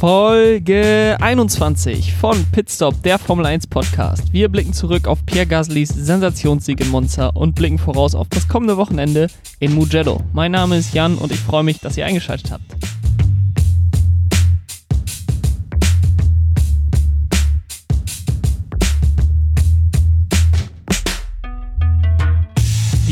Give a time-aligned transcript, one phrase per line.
[0.00, 4.32] Folge 21 von Pitstop, der Formel 1 Podcast.
[4.32, 8.78] Wir blicken zurück auf Pierre Gaslys Sensationssieg in Monza und blicken voraus auf das kommende
[8.78, 9.26] Wochenende
[9.58, 10.22] in Mugello.
[10.32, 12.89] Mein Name ist Jan und ich freue mich, dass ihr eingeschaltet habt.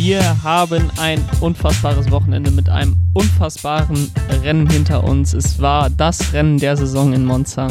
[0.09, 4.11] Wir haben ein unfassbares Wochenende mit einem unfassbaren
[4.42, 5.34] Rennen hinter uns.
[5.34, 7.69] Es war das Rennen der Saison in Monza.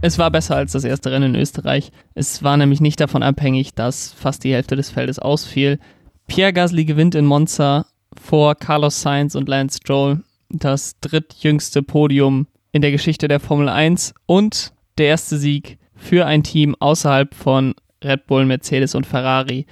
[0.00, 1.92] Es war besser als das erste Rennen in Österreich.
[2.16, 5.78] Es war nämlich nicht davon abhängig, dass fast die Hälfte des Feldes ausfiel.
[6.26, 7.86] Pierre Gasly gewinnt in Monza
[8.20, 10.24] vor Carlos Sainz und Lance Stroll.
[10.48, 16.42] Das drittjüngste Podium in der Geschichte der Formel 1 und der erste Sieg für ein
[16.42, 19.66] Team außerhalb von Red Bull, Mercedes und Ferrari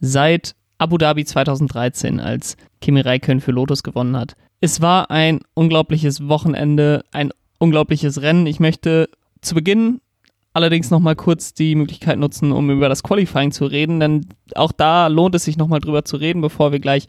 [0.00, 4.34] seit Abu Dhabi 2013, als Kimi Räikkönen für Lotus gewonnen hat.
[4.60, 8.46] Es war ein unglaubliches Wochenende, ein unglaubliches Rennen.
[8.46, 9.08] Ich möchte
[9.40, 10.00] zu Beginn
[10.52, 15.08] allerdings nochmal kurz die Möglichkeit nutzen, um über das Qualifying zu reden, denn auch da
[15.08, 17.06] lohnt es sich nochmal drüber zu reden, bevor wir gleich,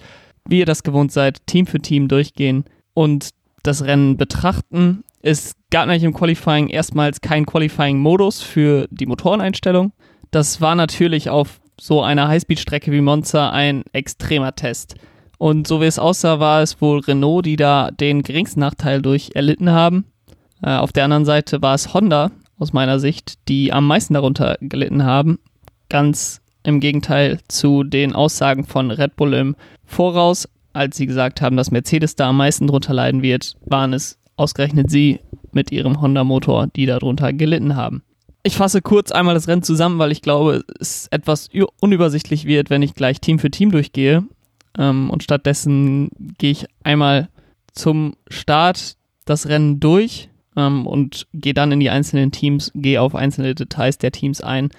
[0.48, 3.30] wie ihr das gewohnt seid, Team für Team durchgehen und
[3.64, 5.04] das Rennen betrachten.
[5.22, 9.94] Es gab nämlich im Qualifying erstmals keinen Qualifying-Modus für die Motoreneinstellung.
[10.32, 14.96] Das war natürlich auf so einer Highspeed-Strecke wie Monza ein extremer Test.
[15.38, 19.32] Und so wie es aussah, war es wohl Renault, die da den geringsten Nachteil durch
[19.36, 20.06] erlitten haben.
[20.64, 24.58] Äh, auf der anderen Seite war es Honda, aus meiner Sicht, die am meisten darunter
[24.62, 25.38] gelitten haben.
[25.90, 29.56] Ganz im Gegenteil zu den Aussagen von Red Bull im
[29.86, 34.20] Voraus, als sie gesagt haben, dass Mercedes da am meisten drunter leiden wird, waren es
[34.36, 35.20] ausgerechnet sie
[35.52, 38.04] mit ihrem Honda-Motor, die darunter gelitten haben.
[38.48, 41.50] Ich fasse kurz einmal das Rennen zusammen, weil ich glaube, es etwas
[41.82, 44.24] unübersichtlich wird, wenn ich gleich Team für Team durchgehe.
[44.78, 47.28] Ähm, und stattdessen gehe ich einmal
[47.74, 48.96] zum Start
[49.26, 53.98] das Rennen durch ähm, und gehe dann in die einzelnen Teams, gehe auf einzelne Details
[53.98, 54.70] der Teams ein.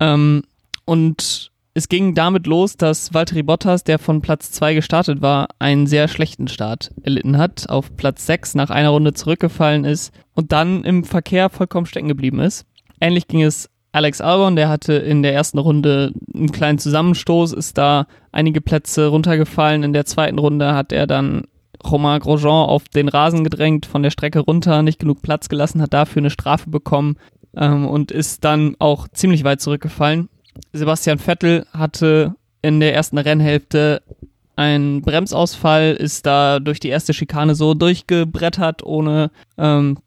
[0.00, 0.42] Ähm,
[0.84, 5.86] und es ging damit los, dass Valtteri Bottas, der von Platz 2 gestartet war, einen
[5.86, 10.82] sehr schlechten Start erlitten hat, auf Platz 6 nach einer Runde zurückgefallen ist und dann
[10.82, 12.66] im Verkehr vollkommen stecken geblieben ist.
[13.02, 17.76] Ähnlich ging es Alex Albon, der hatte in der ersten Runde einen kleinen Zusammenstoß, ist
[17.76, 19.82] da einige Plätze runtergefallen.
[19.82, 21.42] In der zweiten Runde hat er dann
[21.84, 25.92] Romain Grosjean auf den Rasen gedrängt, von der Strecke runter, nicht genug Platz gelassen, hat
[25.92, 27.16] dafür eine Strafe bekommen
[27.56, 30.28] ähm, und ist dann auch ziemlich weit zurückgefallen.
[30.72, 34.00] Sebastian Vettel hatte in der ersten Rennhälfte
[34.54, 39.98] einen Bremsausfall, ist da durch die erste Schikane so durchgebrettert, ohne ähm,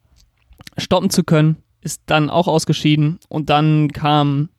[0.78, 4.50] stoppen zu können ist dann auch ausgeschieden und dann kam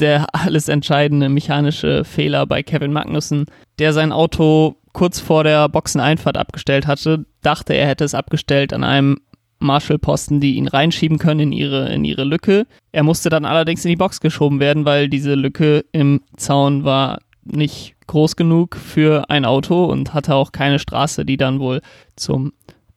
[0.00, 3.46] der alles entscheidende mechanische Fehler bei Kevin Magnussen,
[3.78, 8.84] der sein Auto kurz vor der Boxeneinfahrt abgestellt hatte, dachte, er hätte es abgestellt an
[8.84, 9.18] einem
[9.58, 12.66] Marshall-Posten, die ihn reinschieben können in ihre, in ihre Lücke.
[12.92, 17.18] Er musste dann allerdings in die Box geschoben werden, weil diese Lücke im Zaun war
[17.44, 21.80] nicht groß genug für ein Auto und hatte auch keine Straße, die dann wohl
[22.16, 22.52] zum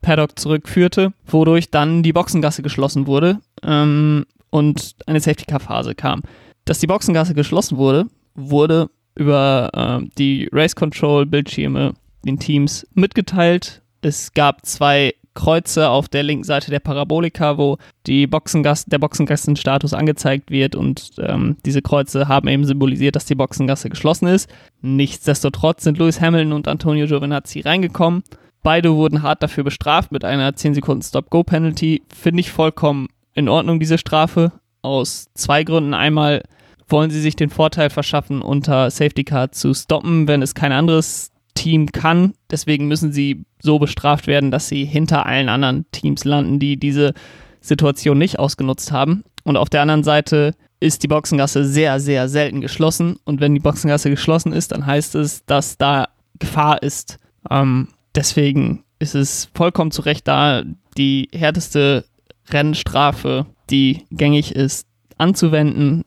[0.07, 6.21] Paddock zurückführte, wodurch dann die Boxengasse geschlossen wurde ähm, und eine Safety-Car-Phase kam.
[6.63, 11.93] Dass die Boxengasse geschlossen wurde, wurde über äh, die Race Control-Bildschirme
[12.25, 13.81] den Teams mitgeteilt.
[13.99, 19.93] Es gab zwei Kreuze auf der linken Seite der Parabolika, wo die Boxengasse, der Boxengassenstatus
[19.93, 24.49] angezeigt wird und ähm, diese Kreuze haben eben symbolisiert, dass die Boxengasse geschlossen ist.
[24.81, 28.23] Nichtsdestotrotz sind Lewis Hamilton und Antonio Giovinazzi reingekommen
[28.63, 32.03] Beide wurden hart dafür bestraft mit einer 10 Sekunden Stop-Go-Penalty.
[32.13, 34.51] Finde ich vollkommen in Ordnung, diese Strafe.
[34.81, 35.93] Aus zwei Gründen.
[35.93, 36.43] Einmal
[36.87, 41.31] wollen sie sich den Vorteil verschaffen, unter Safety Car zu stoppen, wenn es kein anderes
[41.53, 42.33] Team kann.
[42.49, 47.13] Deswegen müssen sie so bestraft werden, dass sie hinter allen anderen Teams landen, die diese
[47.59, 49.23] Situation nicht ausgenutzt haben.
[49.43, 53.17] Und auf der anderen Seite ist die Boxengasse sehr, sehr selten geschlossen.
[53.25, 56.07] Und wenn die Boxengasse geschlossen ist, dann heißt es, dass da
[56.39, 57.17] Gefahr ist.
[57.49, 60.63] Ähm, deswegen ist es vollkommen zu Recht da,
[60.97, 62.03] die härteste
[62.49, 64.87] Rennstrafe, die gängig ist,
[65.17, 66.03] anzuwenden.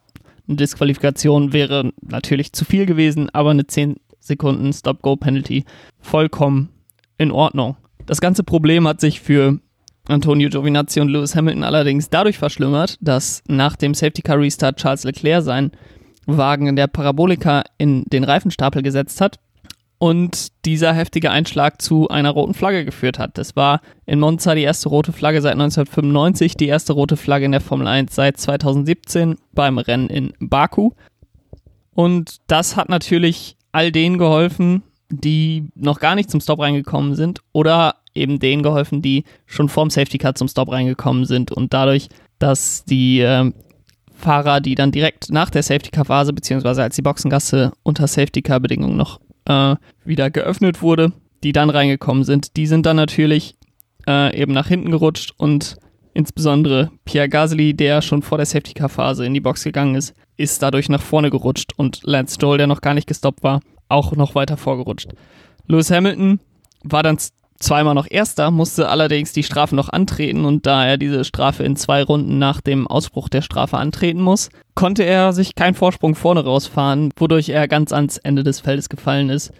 [0.48, 5.64] Eine Disqualifikation wäre natürlich zu viel gewesen, aber eine 10 Sekunden Stop-Go-Penalty
[6.00, 6.70] vollkommen
[7.16, 7.76] in Ordnung.
[8.06, 9.60] Das ganze Problem hat sich für
[10.08, 15.04] Antonio Giovinazzi und Lewis Hamilton allerdings dadurch verschlimmert, dass nach dem Safety Car Restart Charles
[15.04, 15.70] Leclerc seinen
[16.26, 19.38] Wagen in der Parabolika in den Reifenstapel gesetzt hat
[20.00, 23.36] und dieser heftige Einschlag zu einer roten Flagge geführt hat.
[23.36, 27.52] Das war in Monza die erste rote Flagge seit 1995, die erste rote Flagge in
[27.52, 30.92] der Formel 1 seit 2017 beim Rennen in Baku.
[31.92, 37.42] Und das hat natürlich all denen geholfen, die noch gar nicht zum Stop reingekommen sind
[37.52, 42.08] oder eben denen geholfen, die schon vorm Safety Car zum Stop reingekommen sind und dadurch,
[42.38, 43.52] dass die äh,
[44.14, 48.40] Fahrer, die dann direkt nach der Safety Car Phase beziehungsweise als die Boxengasse unter Safety
[48.40, 53.56] Car Bedingungen noch äh, wieder geöffnet wurde, die dann reingekommen sind, die sind dann natürlich
[54.06, 55.76] äh, eben nach hinten gerutscht und
[56.14, 60.14] insbesondere Pierre Gasly, der schon vor der Safety Car Phase in die Box gegangen ist,
[60.36, 64.12] ist dadurch nach vorne gerutscht und Lance Stroll, der noch gar nicht gestoppt war, auch
[64.16, 65.10] noch weiter vorgerutscht.
[65.66, 66.40] Lewis Hamilton
[66.82, 67.18] war dann
[67.60, 71.76] zweimal noch Erster, musste allerdings die Strafe noch antreten und da er diese Strafe in
[71.76, 76.42] zwei Runden nach dem Ausbruch der Strafe antreten muss, konnte er sich keinen Vorsprung vorne
[76.42, 79.52] rausfahren, wodurch er ganz ans Ende des Feldes gefallen ist.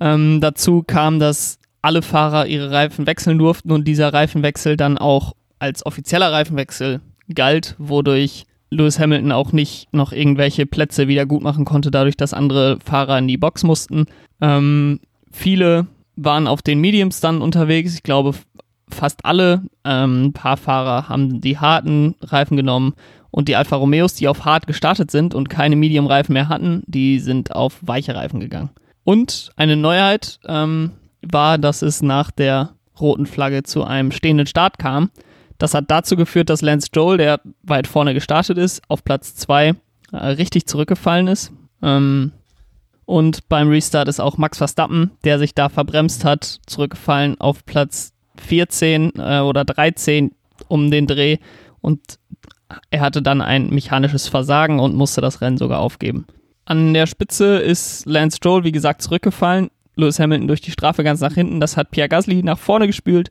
[0.00, 5.34] Ähm, dazu kam, dass alle Fahrer ihre Reifen wechseln durften und dieser Reifenwechsel dann auch
[5.58, 7.00] als offizieller Reifenwechsel
[7.34, 12.32] galt, wodurch Lewis Hamilton auch nicht noch irgendwelche Plätze wieder gut machen konnte, dadurch, dass
[12.32, 14.06] andere Fahrer in die Box mussten.
[14.40, 15.00] Ähm,
[15.30, 15.86] viele
[16.16, 17.94] waren auf den Mediums dann unterwegs.
[17.94, 18.34] Ich glaube,
[18.88, 19.62] fast alle.
[19.84, 22.94] Ähm, paar Fahrer haben die harten Reifen genommen
[23.30, 27.18] und die Alfa Romeos, die auf hart gestartet sind und keine Medium-Reifen mehr hatten, die
[27.18, 28.70] sind auf weiche Reifen gegangen.
[29.04, 30.92] Und eine Neuheit ähm,
[31.22, 35.10] war, dass es nach der roten Flagge zu einem stehenden Start kam.
[35.58, 39.74] Das hat dazu geführt, dass Lance Joel, der weit vorne gestartet ist, auf Platz 2
[40.12, 41.52] äh, richtig zurückgefallen ist.
[41.82, 42.32] Ähm,
[43.04, 48.12] und beim Restart ist auch Max Verstappen, der sich da verbremst hat, zurückgefallen auf Platz
[48.36, 50.32] 14 äh, oder 13
[50.68, 51.38] um den Dreh.
[51.80, 52.00] Und
[52.90, 56.26] er hatte dann ein mechanisches Versagen und musste das Rennen sogar aufgeben.
[56.64, 59.70] An der Spitze ist Lance Stroll, wie gesagt, zurückgefallen.
[59.96, 61.60] Lewis Hamilton durch die Strafe ganz nach hinten.
[61.60, 63.30] Das hat Pierre Gasly nach vorne gespült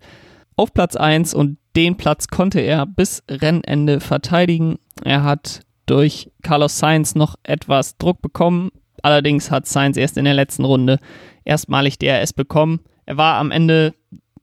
[0.55, 4.77] auf Platz 1 und den Platz konnte er bis Rennende verteidigen.
[5.03, 8.69] Er hat durch Carlos Sainz noch etwas Druck bekommen.
[9.01, 10.99] Allerdings hat Sainz erst in der letzten Runde
[11.45, 12.81] erstmalig DRS bekommen.
[13.05, 13.93] Er war am Ende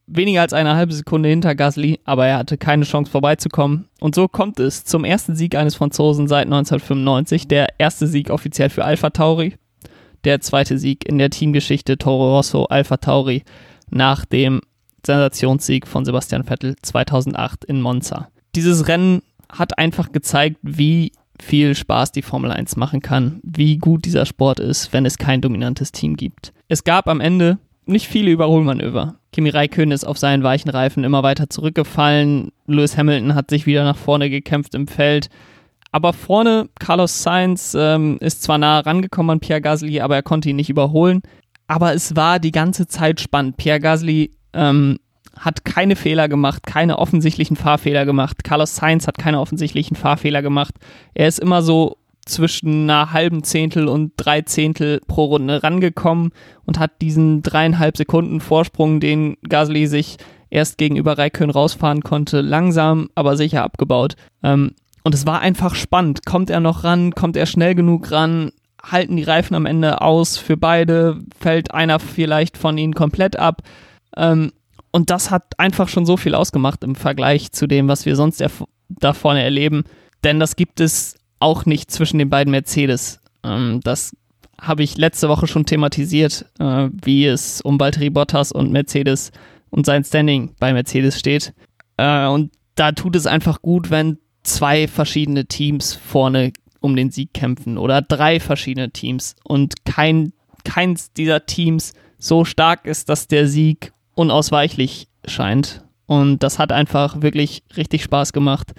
[0.09, 3.89] weniger als eine halbe Sekunde hinter Gasly, aber er hatte keine Chance vorbeizukommen.
[4.01, 8.71] Und so kommt es zum ersten Sieg eines Franzosen seit 1995, der erste Sieg offiziell
[8.71, 9.55] für Alpha Tauri,
[10.25, 13.45] der zweite Sieg in der Teamgeschichte Toro Rosso Alpha Tauri
[13.91, 14.61] nach dem
[15.05, 18.29] Sensationssieg von Sebastian Vettel 2008 in Monza.
[18.55, 21.13] Dieses Rennen hat einfach gezeigt, wie
[21.43, 25.41] viel Spaß die Formel 1 machen kann, wie gut dieser Sport ist, wenn es kein
[25.41, 26.53] dominantes Team gibt.
[26.69, 29.17] Es gab am Ende nicht viele Überholmanöver.
[29.33, 32.51] Kimi Räikkönen ist auf seinen weichen Reifen immer weiter zurückgefallen.
[32.67, 35.29] Lewis Hamilton hat sich wieder nach vorne gekämpft im Feld.
[35.91, 40.51] Aber vorne, Carlos Sainz ähm, ist zwar nah rangekommen an Pierre Gasly, aber er konnte
[40.51, 41.23] ihn nicht überholen.
[41.67, 43.57] Aber es war die ganze Zeit spannend.
[43.57, 44.99] Pierre Gasly ähm,
[45.39, 48.45] hat keine Fehler gemacht, keine offensichtlichen Fahrfehler gemacht.
[48.45, 50.75] Carlos Sainz hat keine offensichtlichen Fahrfehler gemacht.
[51.15, 51.97] Er ist immer so
[52.29, 56.33] zwischen einer halben Zehntel und drei Zehntel pro Runde rangekommen
[56.65, 60.19] und hat diesen dreieinhalb Sekunden Vorsprung, den Gasly sich
[60.51, 64.15] erst gegenüber Raikön rausfahren konnte, langsam, aber sicher abgebaut.
[64.43, 64.73] Ähm,
[65.05, 66.27] und es war einfach spannend.
[66.27, 67.13] Kommt er noch ran?
[67.13, 68.53] Kommt er schnell genug ran?
[68.83, 71.21] Halten die Reifen am Ende aus für beide?
[71.39, 73.63] Fällt einer vielleicht von ihnen komplett ab?
[74.17, 74.53] Ähm,
[74.91, 78.43] und das hat einfach schon so viel ausgemacht im Vergleich zu dem, was wir sonst
[78.89, 79.85] da vorne erleben.
[80.25, 83.21] Denn das gibt es auch nicht zwischen den beiden Mercedes.
[83.45, 84.17] Ähm, das
[84.61, 89.31] habe ich letzte Woche schon thematisiert, äh, wie es um Valtteri Bottas und Mercedes
[89.71, 91.55] und sein Standing bei Mercedes steht.
[91.97, 97.35] Äh, und da tut es einfach gut, wenn zwei verschiedene Teams vorne um den Sieg
[97.35, 100.33] kämpfen oder drei verschiedene Teams und kein,
[100.65, 105.85] keins dieser Teams so stark ist, dass der Sieg unausweichlich scheint.
[106.07, 108.73] Und das hat einfach wirklich richtig Spaß gemacht.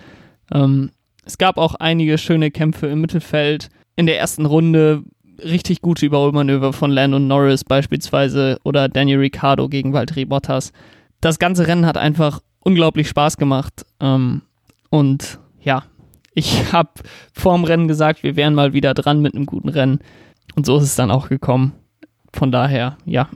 [0.52, 0.92] Ähm,
[1.26, 3.70] es gab auch einige schöne Kämpfe im Mittelfeld.
[3.96, 5.04] In der ersten Runde
[5.42, 10.74] richtig gute Überholmanöver von Landon Norris beispielsweise oder Daniel Ricciardo gegen Valtteri Bottas.
[11.22, 13.86] Das ganze Rennen hat einfach unglaublich Spaß gemacht.
[14.02, 14.42] Ähm,
[14.90, 15.84] und ja,
[16.34, 16.90] ich habe
[17.32, 20.00] vor dem Rennen gesagt, wir wären mal wieder dran mit einem guten Rennen.
[20.56, 21.74] Und so ist es dann auch gekommen.
[22.34, 23.30] Von daher, ja,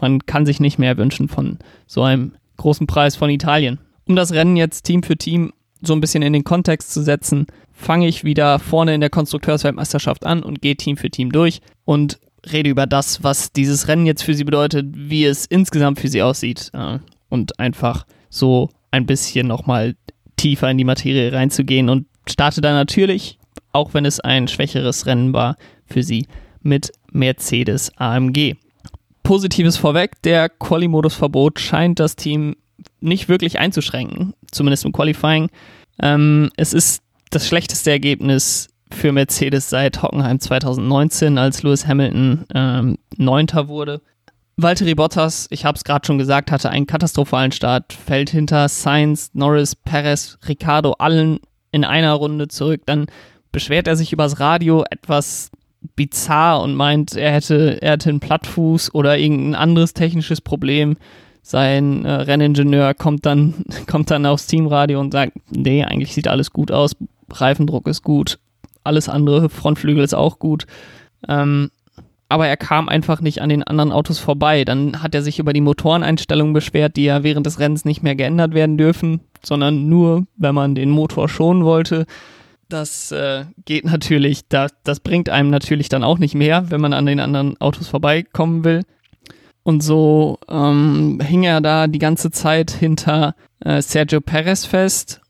[0.00, 3.78] man kann sich nicht mehr wünschen von so einem großen Preis von Italien.
[4.06, 7.46] Um das Rennen jetzt Team für Team so ein bisschen in den Kontext zu setzen,
[7.72, 12.18] fange ich wieder vorne in der Konstrukteursweltmeisterschaft an und gehe Team für Team durch und
[12.52, 16.22] rede über das, was dieses Rennen jetzt für sie bedeutet, wie es insgesamt für sie
[16.22, 16.98] aussieht äh,
[17.28, 19.96] und einfach so ein bisschen nochmal
[20.36, 23.38] tiefer in die Materie reinzugehen und starte dann natürlich,
[23.72, 26.26] auch wenn es ein schwächeres Rennen war, für sie
[26.62, 28.56] mit Mercedes AMG.
[29.24, 32.56] Positives vorweg, der Quali-Modus-Verbot scheint das Team
[33.00, 35.48] nicht wirklich einzuschränken, zumindest im Qualifying.
[36.00, 42.98] Ähm, es ist das schlechteste Ergebnis für Mercedes seit Hockenheim 2019, als Lewis Hamilton ähm,
[43.16, 44.02] Neunter wurde.
[44.56, 49.30] Valtteri Bottas, ich habe es gerade schon gesagt, hatte einen katastrophalen Start, fällt hinter Sainz,
[49.32, 51.40] Norris, Perez, Ricardo allen
[51.72, 52.82] in einer Runde zurück.
[52.86, 53.06] Dann
[53.50, 55.50] beschwert er sich übers Radio etwas
[55.96, 60.96] bizarr und meint, er hätte, er hätte einen Plattfuß oder irgendein anderes technisches Problem.
[61.42, 66.52] Sein äh, Renningenieur kommt dann, kommt dann aufs Teamradio und sagt, nee, eigentlich sieht alles
[66.52, 66.96] gut aus,
[67.30, 68.38] Reifendruck ist gut,
[68.82, 70.66] alles andere, Frontflügel ist auch gut.
[71.28, 71.70] Ähm,
[72.28, 74.64] aber er kam einfach nicht an den anderen Autos vorbei.
[74.64, 78.16] Dann hat er sich über die Motoreneinstellungen beschwert, die ja während des Rennens nicht mehr
[78.16, 82.06] geändert werden dürfen, sondern nur, wenn man den Motor schonen wollte.
[82.74, 86.92] Das äh, geht natürlich, das, das bringt einem natürlich dann auch nicht mehr, wenn man
[86.92, 88.82] an den anderen Autos vorbeikommen will.
[89.62, 95.20] Und so ähm, hing er da die ganze Zeit hinter äh, Sergio Perez fest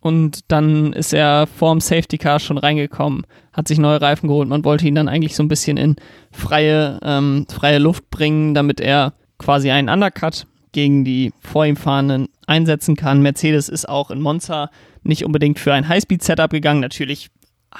[0.00, 4.48] und dann ist er vorm Safety Car schon reingekommen, hat sich neue Reifen geholt.
[4.48, 5.96] Man wollte ihn dann eigentlich so ein bisschen in
[6.32, 12.28] freie, ähm, freie Luft bringen, damit er quasi einen Undercut gegen die vor ihm fahrenden
[12.46, 13.20] einsetzen kann.
[13.20, 14.70] Mercedes ist auch in Monza
[15.04, 16.80] nicht unbedingt für ein Highspeed-Setup gegangen.
[16.80, 17.30] Natürlich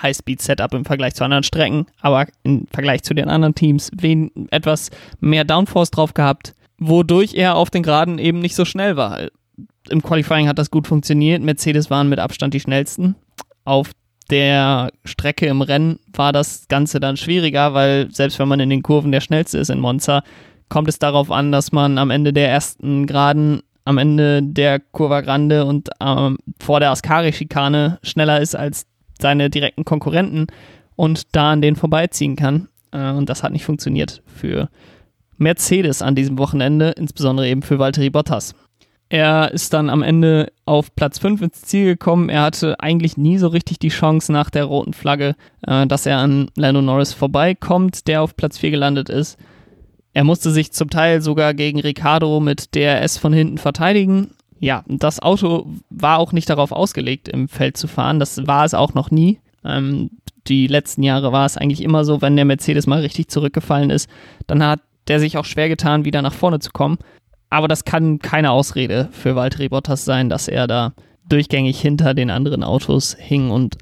[0.00, 4.90] Highspeed-Setup im Vergleich zu anderen Strecken, aber im Vergleich zu den anderen Teams wen etwas
[5.20, 9.28] mehr Downforce drauf gehabt, wodurch er auf den Geraden eben nicht so schnell war
[9.88, 11.42] im Qualifying hat das gut funktioniert.
[11.42, 13.16] Mercedes waren mit Abstand die schnellsten.
[13.64, 13.90] Auf
[14.30, 18.82] der Strecke im Rennen war das Ganze dann schwieriger, weil selbst wenn man in den
[18.82, 20.22] Kurven der schnellste ist in Monza,
[20.68, 25.20] kommt es darauf an, dass man am Ende der ersten Geraden, am Ende der Curva
[25.20, 28.86] Grande und ähm, vor der Ascari-Schikane schneller ist als
[29.20, 30.46] seine direkten Konkurrenten
[30.96, 32.68] und da an denen vorbeiziehen kann.
[32.92, 34.68] Äh, und das hat nicht funktioniert für
[35.36, 38.54] Mercedes an diesem Wochenende, insbesondere eben für Valtteri Bottas.
[39.10, 42.30] Er ist dann am Ende auf Platz 5 ins Ziel gekommen.
[42.30, 45.36] Er hatte eigentlich nie so richtig die Chance nach der roten Flagge,
[45.66, 49.38] äh, dass er an Lando Norris vorbeikommt, der auf Platz 4 gelandet ist.
[50.14, 54.30] Er musste sich zum Teil sogar gegen Ricardo mit DRS von hinten verteidigen.
[54.60, 58.20] Ja, das Auto war auch nicht darauf ausgelegt, im Feld zu fahren.
[58.20, 59.40] Das war es auch noch nie.
[59.64, 60.10] Ähm,
[60.46, 64.08] die letzten Jahre war es eigentlich immer so, wenn der Mercedes mal richtig zurückgefallen ist,
[64.46, 66.98] dann hat der sich auch schwer getan, wieder nach vorne zu kommen.
[67.50, 70.92] Aber das kann keine Ausrede für Valtteri Bottas sein, dass er da
[71.28, 73.50] durchgängig hinter den anderen Autos hing.
[73.50, 73.76] Und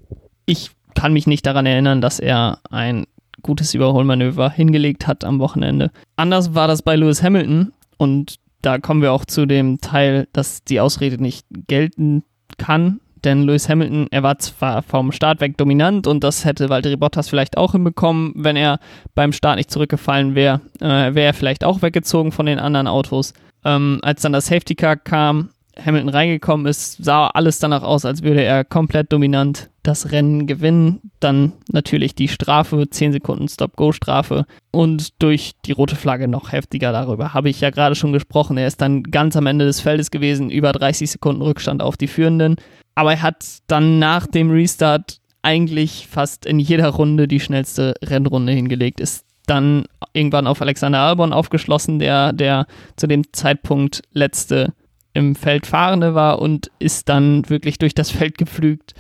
[0.47, 3.07] ich kann mich nicht daran erinnern, dass er ein
[3.43, 5.91] gutes Überholmanöver hingelegt hat am Wochenende.
[6.17, 10.65] Anders war das bei Lewis Hamilton und da kommen wir auch zu dem Teil, dass
[10.65, 12.23] die Ausrede nicht gelten
[12.59, 13.01] kann.
[13.25, 17.29] Denn Lewis Hamilton, er war zwar vom Start weg dominant und das hätte Valtteri Bottas
[17.29, 18.81] vielleicht auch hinbekommen, wenn er
[19.15, 23.33] beim Start nicht zurückgefallen wäre, äh, wäre er vielleicht auch weggezogen von den anderen Autos.
[23.65, 28.23] Ähm, als dann das Safety Car kam, Hamilton reingekommen ist, sah alles danach aus, als
[28.23, 31.00] würde er komplett dominant das Rennen gewinnen.
[31.19, 37.35] Dann natürlich die Strafe, 10 Sekunden Stop-Go-Strafe und durch die rote Flagge noch heftiger darüber.
[37.35, 38.59] Habe ich ja gerade schon gesprochen.
[38.59, 42.09] Er ist dann ganz am Ende des Feldes gewesen, über 30 Sekunden Rückstand auf die
[42.09, 42.57] Führenden.
[42.95, 48.52] Aber er hat dann nach dem Restart eigentlich fast in jeder Runde die schnellste Rennrunde
[48.52, 54.73] hingelegt, ist dann irgendwann auf Alexander Albon aufgeschlossen, der, der zu dem Zeitpunkt letzte
[55.14, 58.95] im Feld Fahrende war und ist dann wirklich durch das Feld geflügt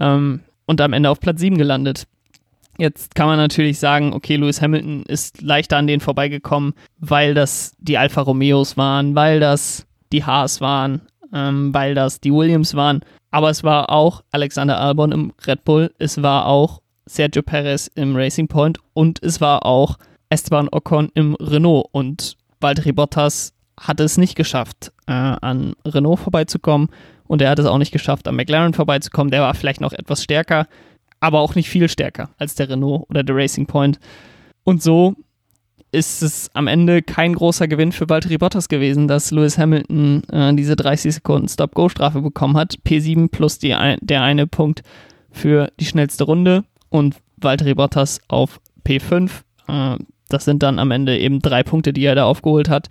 [0.00, 2.06] ähm, und am Ende auf Platz 7 gelandet.
[2.76, 7.74] Jetzt kann man natürlich sagen, okay, Lewis Hamilton ist leichter an denen vorbeigekommen, weil das
[7.78, 11.02] die Alfa Romeos waren, weil das die Haas waren,
[11.32, 13.00] ähm, weil das die Williams waren.
[13.30, 18.16] Aber es war auch Alexander Albon im Red Bull, es war auch Sergio Perez im
[18.16, 23.53] Racing Point und es war auch Esteban Ocon im Renault und Valtteri Bottas
[23.84, 26.88] hat es nicht geschafft, äh, an Renault vorbeizukommen
[27.26, 29.30] und er hat es auch nicht geschafft, an McLaren vorbeizukommen.
[29.30, 30.66] Der war vielleicht noch etwas stärker,
[31.20, 33.98] aber auch nicht viel stärker als der Renault oder der Racing Point.
[34.64, 35.14] Und so
[35.92, 40.54] ist es am Ende kein großer Gewinn für Valtteri Bottas gewesen, dass Lewis Hamilton äh,
[40.54, 42.78] diese 30 Sekunden Stop-Go-Strafe bekommen hat.
[42.84, 44.82] P7 plus die, der eine Punkt
[45.30, 49.30] für die schnellste Runde und Valtteri Bottas auf P5.
[49.68, 49.98] Äh,
[50.28, 52.88] das sind dann am Ende eben drei Punkte, die er da aufgeholt hat.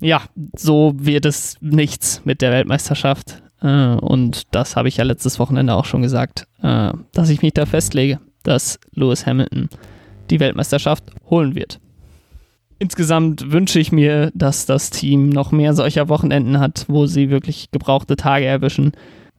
[0.00, 0.22] Ja,
[0.54, 3.42] so wird es nichts mit der Weltmeisterschaft.
[3.62, 7.54] Äh, und das habe ich ja letztes Wochenende auch schon gesagt, äh, dass ich mich
[7.54, 9.68] da festlege, dass Lewis Hamilton
[10.30, 11.80] die Weltmeisterschaft holen wird.
[12.78, 17.70] Insgesamt wünsche ich mir, dass das Team noch mehr solcher Wochenenden hat, wo sie wirklich
[17.70, 18.92] gebrauchte Tage erwischen.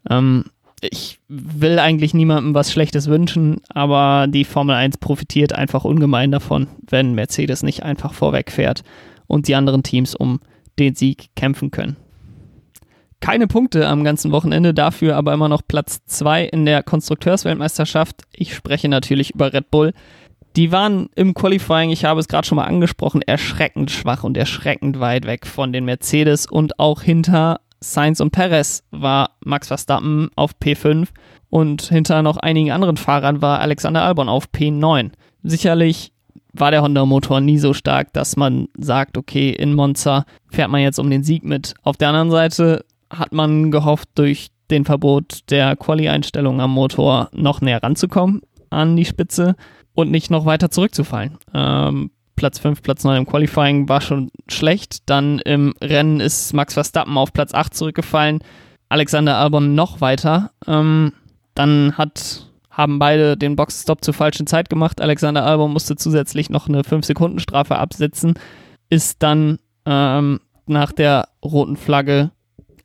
[0.10, 0.46] Ähm,
[0.82, 6.68] ich will eigentlich niemandem was Schlechtes wünschen, aber die Formel 1 profitiert einfach ungemein davon,
[6.88, 8.84] wenn Mercedes nicht einfach vorweg fährt
[9.28, 10.40] und die anderen Teams um
[10.80, 11.98] den Sieg kämpfen können.
[13.20, 18.24] Keine Punkte am ganzen Wochenende, dafür aber immer noch Platz 2 in der Konstrukteursweltmeisterschaft.
[18.32, 19.94] Ich spreche natürlich über Red Bull,
[20.56, 25.00] Die waren im Qualifying, ich habe es gerade schon mal angesprochen, erschreckend schwach und erschreckend
[25.00, 30.54] weit weg von den Mercedes und auch hinter Sainz und Perez war Max Verstappen auf
[30.60, 31.10] P5
[31.50, 35.12] und hinter noch einigen anderen Fahrern war Alexander Albon auf P9.
[35.44, 36.12] Sicherlich
[36.60, 41.00] war der Honda-Motor nie so stark, dass man sagt, okay, in Monza fährt man jetzt
[41.00, 41.74] um den Sieg mit.
[41.84, 47.62] Auf der anderen Seite hat man gehofft, durch den Verbot der Quali-Einstellung am Motor noch
[47.62, 49.56] näher ranzukommen an die Spitze
[49.94, 51.38] und nicht noch weiter zurückzufallen.
[51.54, 55.10] Ähm, Platz 5, Platz 9 im Qualifying war schon schlecht.
[55.10, 58.40] Dann im Rennen ist Max Verstappen auf Platz 8 zurückgefallen.
[58.90, 60.52] Alexander Albon noch weiter.
[60.68, 61.14] Ähm,
[61.56, 62.47] dann hat,
[62.78, 65.02] haben beide den Boxstop zur falschen Zeit gemacht.
[65.02, 68.36] Alexander Albon musste zusätzlich noch eine 5-Sekunden-Strafe absetzen.
[68.90, 72.30] Ist dann ähm, nach der roten Flagge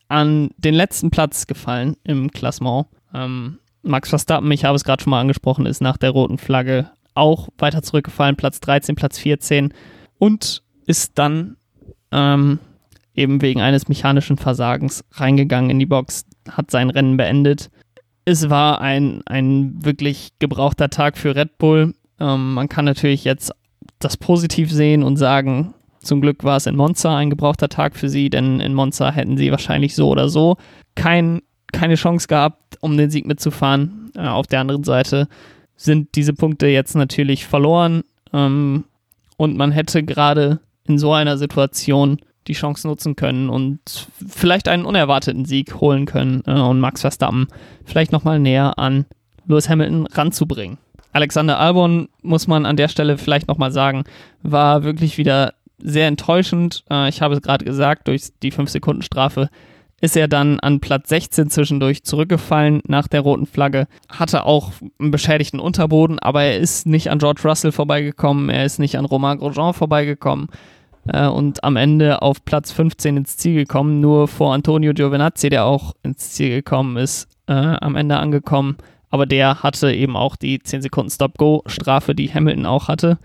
[0.08, 2.86] an den letzten Platz gefallen im Klassement.
[3.14, 6.90] Ähm, Max Verstappen, ich habe es gerade schon mal angesprochen, ist nach der roten Flagge
[7.14, 9.74] auch weiter zurückgefallen, Platz 13, Platz 14
[10.18, 11.56] und ist dann
[12.12, 12.60] ähm,
[13.14, 17.70] eben wegen eines mechanischen Versagens reingegangen in die Box, hat sein Rennen beendet.
[18.24, 21.94] Es war ein, ein wirklich gebrauchter Tag für Red Bull.
[22.20, 23.52] Ähm, man kann natürlich jetzt
[23.98, 28.08] das positiv sehen und sagen, zum Glück war es in Monza ein gebrauchter Tag für
[28.08, 30.56] sie, denn in Monza hätten sie wahrscheinlich so oder so
[30.94, 34.12] kein, keine Chance gehabt, um den Sieg mitzufahren.
[34.16, 35.28] Äh, auf der anderen Seite
[35.76, 38.02] sind diese Punkte jetzt natürlich verloren
[38.32, 38.84] ähm,
[39.36, 44.84] und man hätte gerade in so einer Situation die Chance nutzen können und vielleicht einen
[44.84, 47.48] unerwarteten Sieg holen können äh, und Max Verstappen
[47.84, 49.06] vielleicht nochmal näher an
[49.46, 50.78] Lewis Hamilton ranzubringen.
[51.12, 54.04] Alexander Albon, muss man an der Stelle vielleicht nochmal sagen,
[54.42, 56.84] war wirklich wieder sehr enttäuschend.
[56.90, 59.48] Äh, ich habe es gerade gesagt, durch die 5-Sekunden-Strafe
[60.00, 65.12] ist er dann an Platz 16 zwischendurch zurückgefallen nach der roten Flagge, hatte auch einen
[65.12, 69.38] beschädigten Unterboden, aber er ist nicht an George Russell vorbeigekommen, er ist nicht an Romain
[69.38, 70.48] Grosjean vorbeigekommen
[71.08, 75.64] äh, und am Ende auf Platz 15 ins Ziel gekommen, nur vor Antonio Giovinazzi, der
[75.64, 78.76] auch ins Ziel gekommen ist, äh, am Ende angekommen.
[79.10, 83.18] Aber der hatte eben auch die 10 Sekunden Stop-Go-Strafe, die Hamilton auch hatte.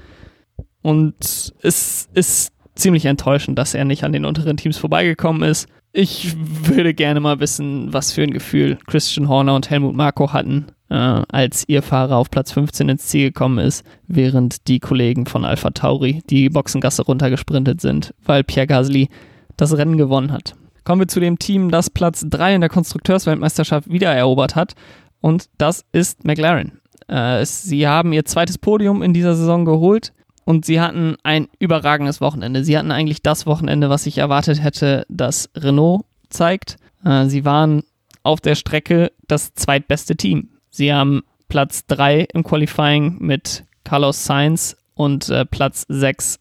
[0.82, 5.68] Und es ist ziemlich enttäuschend, dass er nicht an den unteren Teams vorbeigekommen ist.
[5.94, 10.68] Ich würde gerne mal wissen, was für ein Gefühl Christian Horner und Helmut Marko hatten,
[10.90, 15.46] äh, als ihr Fahrer auf Platz 15 ins Ziel gekommen ist, während die Kollegen von
[15.46, 19.10] Alpha Tauri die Boxengasse runtergesprintet sind, weil Pierre Gasly
[19.58, 20.56] das Rennen gewonnen hat.
[20.84, 24.74] Kommen wir zu dem Team, das Platz 3 in der Konstrukteursweltmeisterschaft wieder erobert hat,
[25.20, 26.80] und das ist McLaren.
[27.08, 30.14] Äh, sie haben ihr zweites Podium in dieser Saison geholt
[30.46, 32.64] und sie hatten ein überragendes Wochenende.
[32.64, 36.78] Sie hatten eigentlich das Wochenende, was ich erwartet hätte, dass Renault zeigt.
[37.04, 37.84] Äh, sie waren
[38.24, 40.50] auf der Strecke das zweitbeste Team.
[40.70, 46.40] Sie haben Platz 3 im Qualifying mit Carlos Sainz und äh, Platz 6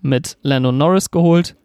[0.00, 1.56] mit Lando Norris geholt.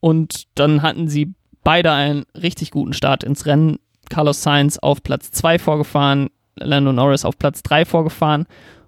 [0.00, 3.78] Und dann hatten sie beide einen richtig guten Start ins Rennen.
[4.08, 8.46] Carlos Sainz auf Platz 2 vorgefahren, Lando Norris auf Platz 3 vorgefahren.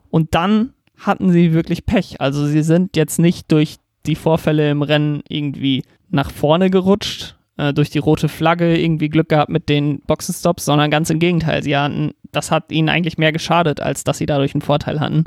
[0.08, 2.20] Und dann hatten sie wirklich Pech.
[2.20, 3.76] Also sie sind jetzt nicht durch
[4.06, 9.28] die Vorfälle im Rennen irgendwie nach vorne gerutscht, äh, durch die rote Flagge irgendwie Glück
[9.28, 11.62] gehabt mit den Boxenstops, sondern ganz im Gegenteil.
[11.62, 15.24] Sie hatten, das hat ihnen eigentlich mehr geschadet, als dass sie dadurch einen Vorteil hatten.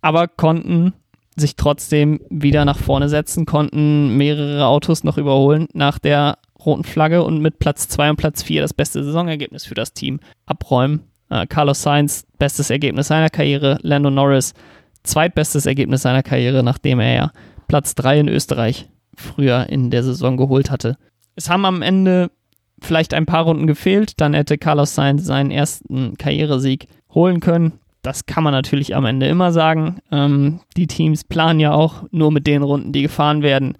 [0.00, 0.92] Aber konnten
[1.36, 7.22] sich trotzdem wieder nach vorne setzen, konnten mehrere Autos noch überholen nach der roten Flagge
[7.22, 11.00] und mit Platz 2 und Platz 4 das beste Saisonergebnis für das Team abräumen.
[11.30, 14.52] Äh, Carlos Sainz, bestes Ergebnis seiner Karriere, Lando Norris,
[15.02, 17.32] zweitbestes Ergebnis seiner Karriere, nachdem er ja
[17.68, 20.96] Platz 3 in Österreich früher in der Saison geholt hatte.
[21.36, 22.30] Es haben am Ende
[22.80, 27.72] vielleicht ein paar Runden gefehlt, dann hätte Carlos Sainz seinen ersten Karrieresieg holen können.
[28.02, 29.98] Das kann man natürlich am Ende immer sagen.
[30.10, 33.76] Ähm, die Teams planen ja auch nur mit den Runden, die gefahren werden.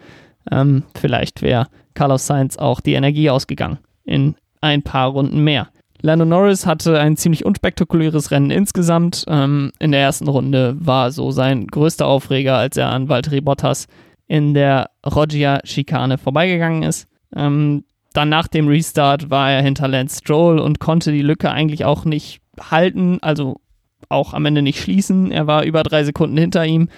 [0.50, 5.68] Ähm, vielleicht wäre Carlos Sainz auch die Energie ausgegangen in ein paar Runden mehr.
[6.02, 9.24] Lando Norris hatte ein ziemlich unspektakuläres Rennen insgesamt.
[9.28, 13.86] Ähm, in der ersten Runde war so sein größter Aufreger, als er an Valtteri Bottas
[14.26, 17.06] in der Roggia-Schikane vorbeigegangen ist.
[17.34, 21.85] Ähm, dann nach dem Restart war er hinter Lance Stroll und konnte die Lücke eigentlich
[21.85, 23.61] auch nicht halten, also
[24.09, 25.31] auch am Ende nicht schließen.
[25.31, 26.88] Er war über drei Sekunden hinter ihm.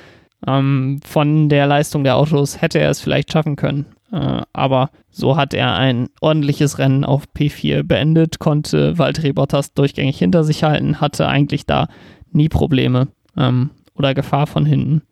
[0.46, 3.86] Ähm, von der Leistung der Autos hätte er es vielleicht schaffen können.
[4.10, 10.18] Äh, aber so hat er ein ordentliches Rennen auf P4 beendet, konnte Valtteri Bottas durchgängig
[10.18, 11.88] hinter sich halten, hatte eigentlich da
[12.30, 15.02] nie Probleme ähm, oder Gefahr von hinten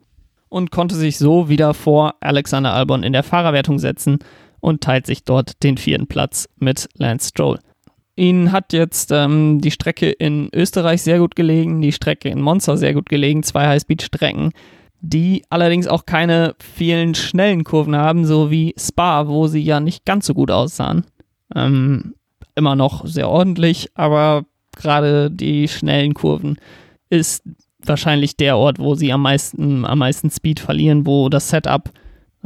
[0.49, 4.19] und konnte sich so wieder vor Alexander Albon in der Fahrerwertung setzen
[4.61, 7.59] und teilt sich dort den vierten Platz mit Lance Stroll.
[8.15, 12.77] Ihnen hat jetzt ähm, die Strecke in Österreich sehr gut gelegen, die Strecke in Monza
[12.77, 14.51] sehr gut gelegen, zwei Highspeed-Strecken,
[14.99, 20.05] die allerdings auch keine vielen schnellen Kurven haben, so wie Spa, wo sie ja nicht
[20.05, 21.05] ganz so gut aussahen.
[21.55, 22.13] Ähm,
[22.55, 24.45] immer noch sehr ordentlich, aber
[24.75, 26.57] gerade die schnellen Kurven
[27.09, 27.43] ist
[27.83, 31.89] wahrscheinlich der Ort, wo sie am meisten, am meisten Speed verlieren, wo das Setup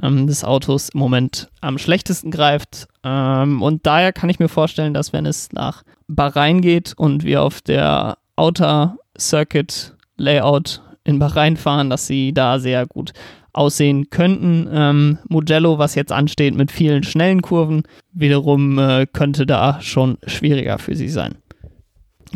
[0.01, 2.87] ähm, des Autos im Moment am schlechtesten greift.
[3.03, 7.41] Ähm, und daher kann ich mir vorstellen, dass wenn es nach Bahrain geht und wir
[7.41, 13.13] auf der Outer Circuit Layout in Bahrain fahren, dass sie da sehr gut
[13.53, 14.67] aussehen könnten.
[14.71, 20.77] Ähm, Mugello, was jetzt ansteht mit vielen schnellen Kurven, wiederum äh, könnte da schon schwieriger
[20.77, 21.35] für sie sein.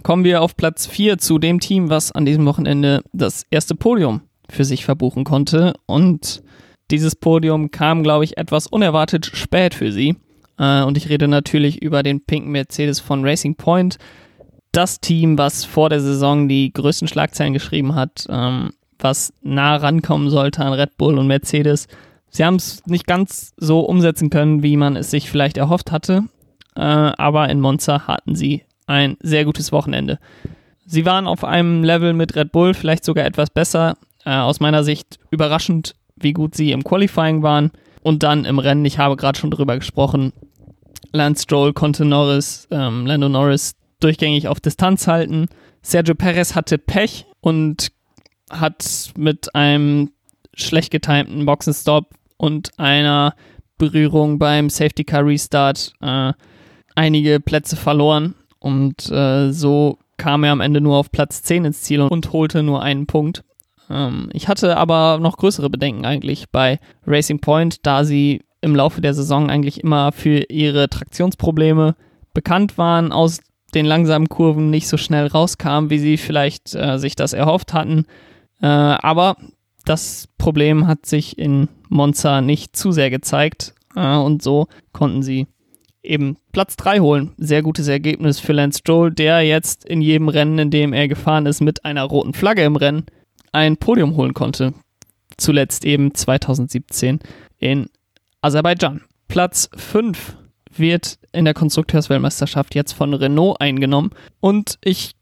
[0.04, 4.22] Kommen wir auf Platz 4 zu dem Team, was an diesem Wochenende das erste Podium
[4.50, 5.74] für sich verbuchen konnte.
[5.86, 6.42] Und
[6.92, 10.16] dieses Podium kam, glaube ich, etwas unerwartet spät für sie.
[10.58, 13.98] Äh, und ich rede natürlich über den pinken Mercedes von Racing Point.
[14.72, 20.30] Das Team, was vor der Saison die größten Schlagzeilen geschrieben hat, ähm, was nah rankommen
[20.30, 21.88] sollte an Red Bull und Mercedes.
[22.30, 26.24] Sie haben es nicht ganz so umsetzen können, wie man es sich vielleicht erhofft hatte.
[26.76, 30.20] Äh, aber in Monza hatten sie ein sehr gutes Wochenende.
[30.86, 33.98] Sie waren auf einem Level mit Red Bull, vielleicht sogar etwas besser.
[34.26, 37.72] Äh, aus meiner Sicht überraschend wie gut sie im Qualifying waren.
[38.02, 40.32] Und dann im Rennen, ich habe gerade schon drüber gesprochen,
[41.12, 45.48] Lance Stroll konnte Norris, ähm, Lando Norris durchgängig auf Distanz halten.
[45.82, 47.90] Sergio Perez hatte Pech und
[48.50, 50.12] hat mit einem
[50.54, 53.36] schlecht getimten Boxenstopp und einer
[53.78, 56.34] Berührung beim Safety Car Restart äh,
[56.96, 61.82] einige Plätze verloren und äh, so kam er am Ende nur auf Platz 10 ins
[61.82, 63.44] Ziel und holte nur einen Punkt.
[63.90, 69.02] Ähm, ich hatte aber noch größere Bedenken eigentlich bei Racing Point, da sie im Laufe
[69.02, 71.96] der Saison eigentlich immer für ihre Traktionsprobleme
[72.34, 73.40] bekannt waren, aus
[73.74, 78.06] den langsamen Kurven nicht so schnell rauskamen, wie sie vielleicht äh, sich das erhofft hatten.
[78.62, 79.38] Äh, aber
[79.86, 85.48] das Problem hat sich in Monza nicht zu sehr gezeigt äh, und so konnten sie
[86.02, 87.32] eben Platz 3 holen.
[87.38, 91.46] Sehr gutes Ergebnis für Lance Stroll, der jetzt in jedem Rennen, in dem er gefahren
[91.46, 93.06] ist, mit einer roten Flagge im Rennen
[93.52, 94.74] ein Podium holen konnte.
[95.38, 97.20] Zuletzt eben 2017
[97.58, 97.88] in
[98.42, 99.02] Aserbaidschan.
[99.28, 100.38] Platz 5
[100.76, 105.14] wird in der Konstrukteursweltmeisterschaft jetzt von Renault eingenommen und ich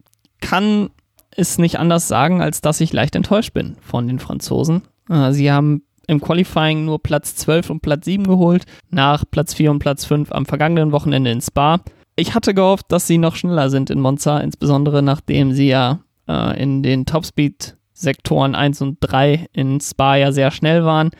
[0.42, 0.90] kann
[1.32, 4.84] es nicht anders sagen, als dass ich leicht enttäuscht bin von den Franzosen.
[5.10, 9.72] Äh, sie haben im Qualifying nur Platz 12 und Platz 7 geholt, nach Platz 4
[9.72, 11.82] und Platz 5 am vergangenen Wochenende in Spa.
[12.16, 16.62] Ich hatte gehofft, dass sie noch schneller sind in Monza, insbesondere nachdem sie ja äh,
[16.62, 21.12] in den Topspeed Sektoren 1 und 3 in Spa ja sehr schnell waren.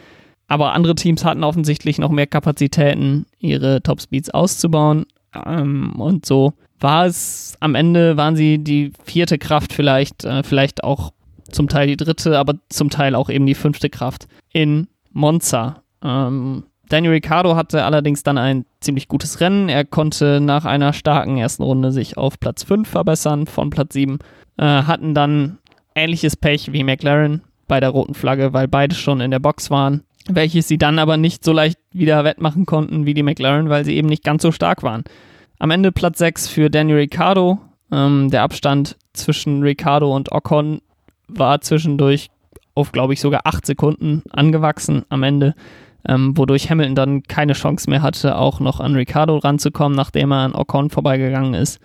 [0.48, 5.06] Aber andere Teams hatten offensichtlich noch mehr Kapazitäten, ihre Topspeeds auszubauen.
[5.46, 10.84] Ähm, und so war es am Ende, waren sie die vierte Kraft vielleicht, äh, vielleicht
[10.84, 11.12] auch
[11.52, 15.82] zum Teil die dritte, aber zum Teil auch eben die fünfte Kraft in Monza.
[16.04, 19.68] Ähm, Daniel Ricciardo hatte allerdings dann ein ziemlich gutes Rennen.
[19.68, 24.20] Er konnte nach einer starken ersten Runde sich auf Platz 5 verbessern von Platz 7.
[24.58, 25.58] Äh, hatten dann
[25.98, 30.04] ähnliches Pech wie McLaren bei der roten Flagge, weil beide schon in der Box waren,
[30.28, 33.96] welches sie dann aber nicht so leicht wieder wettmachen konnten wie die McLaren, weil sie
[33.96, 35.04] eben nicht ganz so stark waren.
[35.60, 37.60] Am Ende Platz 6 für Daniel Ricciardo.
[37.92, 40.82] Ähm, der Abstand zwischen Ricciardo und Ocon
[41.28, 42.30] war zwischendurch
[42.76, 45.56] auf, glaube ich, sogar 8 Sekunden angewachsen am Ende,
[46.08, 50.40] ähm, wodurch Hamilton dann keine Chance mehr hatte, auch noch an Ricciardo ranzukommen, nachdem er
[50.40, 51.80] an Ocon vorbeigegangen ist.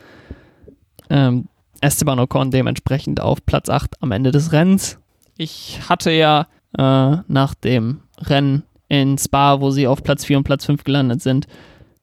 [1.09, 1.49] Ähm,
[1.83, 4.99] Esteban Ocon dementsprechend auf Platz 8 am Ende des Rennens.
[5.37, 6.47] Ich hatte ja
[6.79, 11.23] äh, nach dem Rennen in Spa, wo sie auf Platz 4 und Platz 5 gelandet
[11.23, 11.47] sind,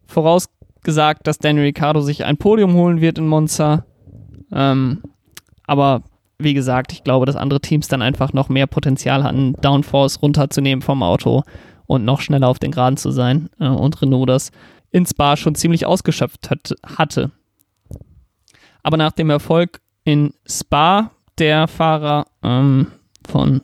[0.08, 3.86] vorausgesagt, dass Daniel Ricciardo sich ein Podium holen wird in Monza.
[4.52, 5.02] Ähm,
[5.66, 6.04] aber
[6.40, 10.82] wie gesagt, ich glaube, dass andere Teams dann einfach noch mehr Potenzial hatten, Downforce runterzunehmen
[10.82, 11.44] vom Auto
[11.86, 13.50] und noch schneller auf den Geraden zu sein.
[13.60, 14.52] Äh, und Renault das
[14.92, 17.32] in Spa schon ziemlich ausgeschöpft hat, hatte.
[18.84, 22.88] Aber nach dem Erfolg in Spa der Fahrer ähm,
[23.28, 23.62] von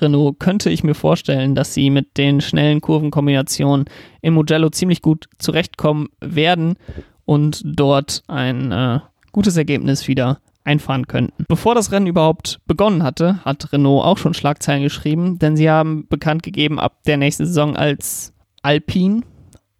[0.00, 3.86] Renault könnte ich mir vorstellen, dass sie mit den schnellen Kurvenkombinationen
[4.20, 6.76] im Mugello ziemlich gut zurechtkommen werden
[7.24, 9.00] und dort ein äh,
[9.32, 11.44] gutes Ergebnis wieder einfahren könnten.
[11.48, 16.06] Bevor das Rennen überhaupt begonnen hatte, hat Renault auch schon Schlagzeilen geschrieben, denn sie haben
[16.08, 19.22] bekannt gegeben, ab der nächsten Saison als Alpine,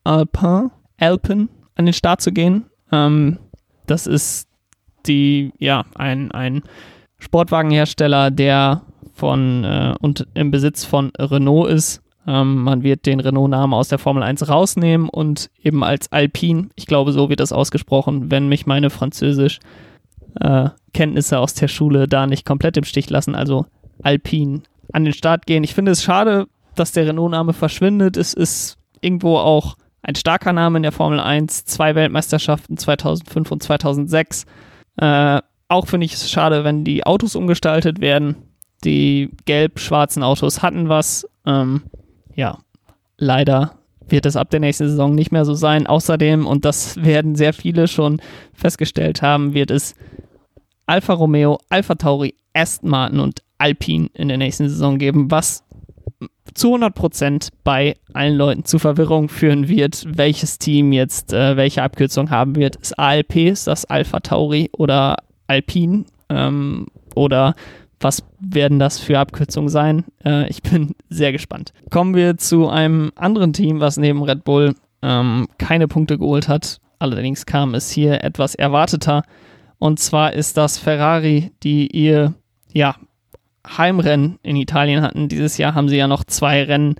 [0.05, 2.65] Alpin, Alpen an den Start zu gehen.
[2.91, 3.39] Ähm,
[3.87, 4.49] das ist
[5.09, 6.63] die, ja, ein, ein
[7.19, 12.03] Sportwagenhersteller, der von äh, und im Besitz von Renault ist.
[12.27, 16.87] Ähm, man wird den Renault-Namen aus der Formel 1 rausnehmen und eben als Alpine, ich
[16.87, 19.59] glaube, so wird das ausgesprochen, wenn mich meine Französisch
[20.41, 23.67] äh, Kenntnisse aus der Schule da nicht komplett im Stich lassen, also
[24.03, 25.65] Alpine an den Start gehen.
[25.65, 28.17] Ich finde es schade, dass der Renault-Name verschwindet.
[28.17, 33.63] Es ist irgendwo auch ein starker Name in der Formel 1, zwei Weltmeisterschaften 2005 und
[33.63, 34.47] 2006.
[34.99, 38.37] Äh, auch finde ich es schade, wenn die Autos umgestaltet werden.
[38.85, 41.29] Die gelb-schwarzen Autos hatten was.
[41.47, 41.83] Ähm,
[42.35, 42.59] ja,
[43.17, 43.75] leider
[44.09, 45.87] wird es ab der nächsten Saison nicht mehr so sein.
[45.87, 48.21] Außerdem, und das werden sehr viele schon
[48.55, 49.95] festgestellt haben, wird es
[50.87, 55.65] Alfa Romeo, Alfa Tauri, Aston Martin und Alpine in der nächsten Saison geben, was
[56.59, 62.31] zu 100% bei allen Leuten zu Verwirrung führen wird, welches Team jetzt äh, welche Abkürzung
[62.31, 62.77] haben wird.
[62.77, 65.17] Ist ALP, ist das Alpha Tauri oder
[65.47, 66.05] Alpine?
[66.29, 67.55] Ähm, oder
[68.01, 70.05] was werden das für Abkürzungen sein?
[70.25, 71.73] Äh, ich bin sehr gespannt.
[71.91, 76.81] Kommen wir zu einem anderen Team, was neben Red Bull ähm, keine Punkte geholt hat.
[76.99, 79.23] Allerdings kam es hier etwas erwarteter.
[79.79, 82.35] Und zwar ist das Ferrari, die ihr
[82.73, 82.97] ja,
[83.77, 85.29] Heimrennen in Italien hatten.
[85.29, 86.97] Dieses Jahr haben sie ja noch zwei Rennen,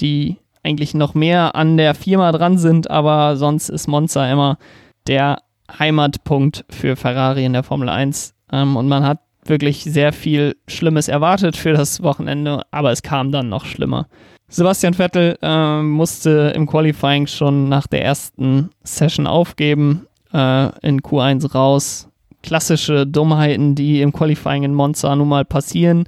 [0.00, 4.58] die eigentlich noch mehr an der Firma dran sind, aber sonst ist Monza immer
[5.06, 5.38] der
[5.78, 8.34] Heimatpunkt für Ferrari in der Formel 1.
[8.52, 13.32] Ähm, und man hat wirklich sehr viel Schlimmes erwartet für das Wochenende, aber es kam
[13.32, 14.06] dann noch schlimmer.
[14.48, 21.52] Sebastian Vettel äh, musste im Qualifying schon nach der ersten Session aufgeben, äh, in Q1
[21.52, 22.09] raus.
[22.42, 26.04] Klassische Dummheiten, die im Qualifying in Monza nun mal passieren.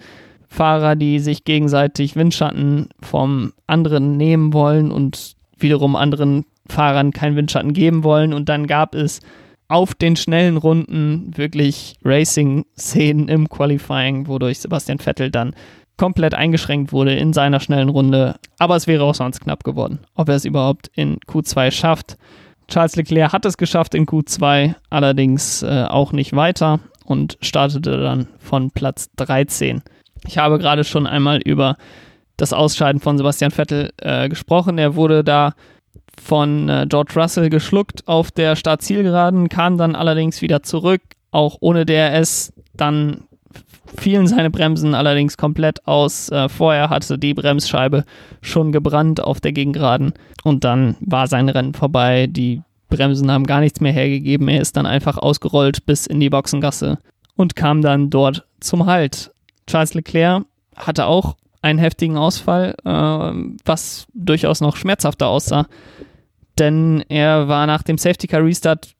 [0.48, 7.72] Fahrer, die sich gegenseitig Windschatten vom anderen nehmen wollen und wiederum anderen Fahrern keinen Windschatten
[7.72, 8.32] geben wollen.
[8.34, 9.20] Und dann gab es
[9.68, 15.54] auf den schnellen Runden wirklich Racing-Szenen im Qualifying, wodurch Sebastian Vettel dann
[15.96, 18.36] komplett eingeschränkt wurde in seiner schnellen Runde.
[18.58, 22.16] Aber es wäre auch sonst knapp geworden, ob er es überhaupt in Q2 schafft.
[22.72, 28.28] Charles Leclerc hat es geschafft in Q2, allerdings äh, auch nicht weiter und startete dann
[28.38, 29.82] von Platz 13.
[30.26, 31.76] Ich habe gerade schon einmal über
[32.38, 34.78] das Ausscheiden von Sebastian Vettel äh, gesprochen.
[34.78, 35.52] Er wurde da
[36.18, 41.84] von äh, George Russell geschluckt auf der Startzielgeraden, kam dann allerdings wieder zurück, auch ohne
[41.84, 42.54] DRS.
[42.72, 43.24] Dann
[43.96, 46.28] fielen seine Bremsen allerdings komplett aus.
[46.30, 48.04] Äh, vorher hatte die Bremsscheibe
[48.40, 50.12] schon gebrannt auf der Gegengeraden
[50.44, 52.26] und dann war sein Rennen vorbei.
[52.26, 54.48] Die Bremsen haben gar nichts mehr hergegeben.
[54.48, 56.98] Er ist dann einfach ausgerollt bis in die Boxengasse
[57.36, 59.32] und kam dann dort zum Halt.
[59.66, 60.44] Charles Leclerc
[60.76, 63.32] hatte auch einen heftigen Ausfall, äh,
[63.64, 65.66] was durchaus noch schmerzhafter aussah.
[66.58, 68.94] Denn er war nach dem Safety Car Restart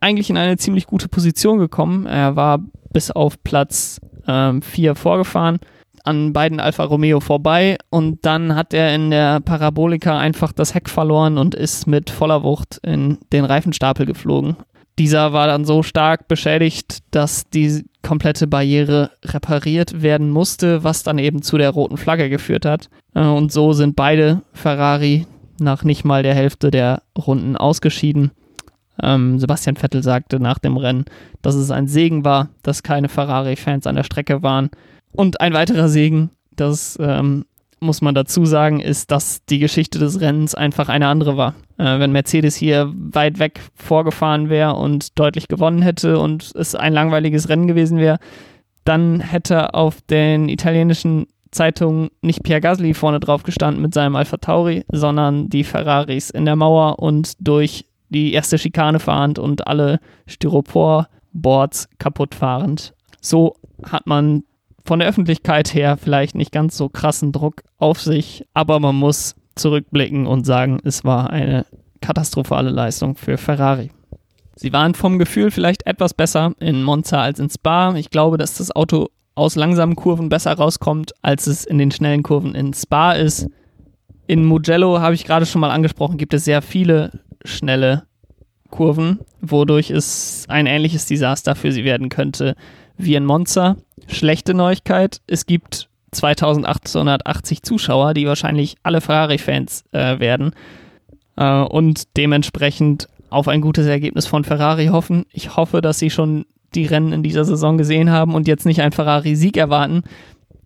[0.00, 2.06] eigentlich in eine ziemlich gute Position gekommen.
[2.06, 2.60] Er war
[2.94, 5.58] bis auf Platz 4 ähm, vorgefahren,
[6.04, 10.88] an beiden Alfa Romeo vorbei und dann hat er in der Parabolika einfach das Heck
[10.88, 14.56] verloren und ist mit voller Wucht in den Reifenstapel geflogen.
[14.98, 21.18] Dieser war dann so stark beschädigt, dass die komplette Barriere repariert werden musste, was dann
[21.18, 22.88] eben zu der roten Flagge geführt hat.
[23.14, 25.26] Äh, und so sind beide Ferrari
[25.58, 28.30] nach nicht mal der Hälfte der Runden ausgeschieden.
[29.02, 31.04] Ähm, Sebastian Vettel sagte nach dem Rennen,
[31.42, 34.70] dass es ein Segen war, dass keine Ferrari-Fans an der Strecke waren.
[35.12, 37.44] Und ein weiterer Segen, das ähm,
[37.80, 41.54] muss man dazu sagen, ist, dass die Geschichte des Rennens einfach eine andere war.
[41.78, 46.92] Äh, wenn Mercedes hier weit weg vorgefahren wäre und deutlich gewonnen hätte und es ein
[46.92, 48.18] langweiliges Rennen gewesen wäre,
[48.84, 54.36] dann hätte auf den italienischen Zeitungen nicht Pierre Gasly vorne drauf gestanden mit seinem Alpha
[54.36, 60.00] Tauri, sondern die Ferraris in der Mauer und durch die erste Schikane fahrend und alle
[60.26, 62.94] Styropor-Boards kaputt fahrend.
[63.20, 64.44] So hat man
[64.84, 69.34] von der Öffentlichkeit her vielleicht nicht ganz so krassen Druck auf sich, aber man muss
[69.54, 71.64] zurückblicken und sagen, es war eine
[72.00, 73.90] katastrophale Leistung für Ferrari.
[74.56, 77.94] Sie waren vom Gefühl vielleicht etwas besser in Monza als in Spa.
[77.96, 82.22] Ich glaube, dass das Auto aus langsamen Kurven besser rauskommt, als es in den schnellen
[82.22, 83.48] Kurven in Spa ist.
[84.26, 87.10] In Mugello habe ich gerade schon mal angesprochen, gibt es sehr viele
[87.44, 88.04] schnelle
[88.70, 92.56] Kurven, wodurch es ein ähnliches Desaster für sie werden könnte
[92.96, 93.76] wie in Monza.
[94.06, 100.52] Schlechte Neuigkeit, es gibt 2880 Zuschauer, die wahrscheinlich alle Ferrari-Fans äh, werden
[101.36, 105.24] äh, und dementsprechend auf ein gutes Ergebnis von Ferrari hoffen.
[105.32, 108.80] Ich hoffe, dass sie schon die Rennen in dieser Saison gesehen haben und jetzt nicht
[108.80, 110.02] einen Ferrari-Sieg erwarten,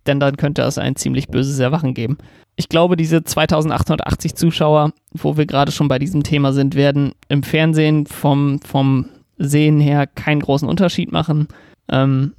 [0.07, 2.17] denn dann könnte es ein ziemlich böses Erwachen geben.
[2.59, 7.41] Ich glaube, diese 2880 Zuschauer, wo wir gerade schon bei diesem Thema sind, werden im
[7.41, 9.05] Fernsehen vom, vom
[9.37, 11.47] Sehen her keinen großen Unterschied machen.
[11.89, 12.33] Ähm,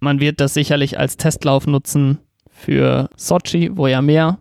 [0.00, 2.20] man wird das sicherlich als Testlauf nutzen
[2.50, 4.38] für Sochi, wo ja mehr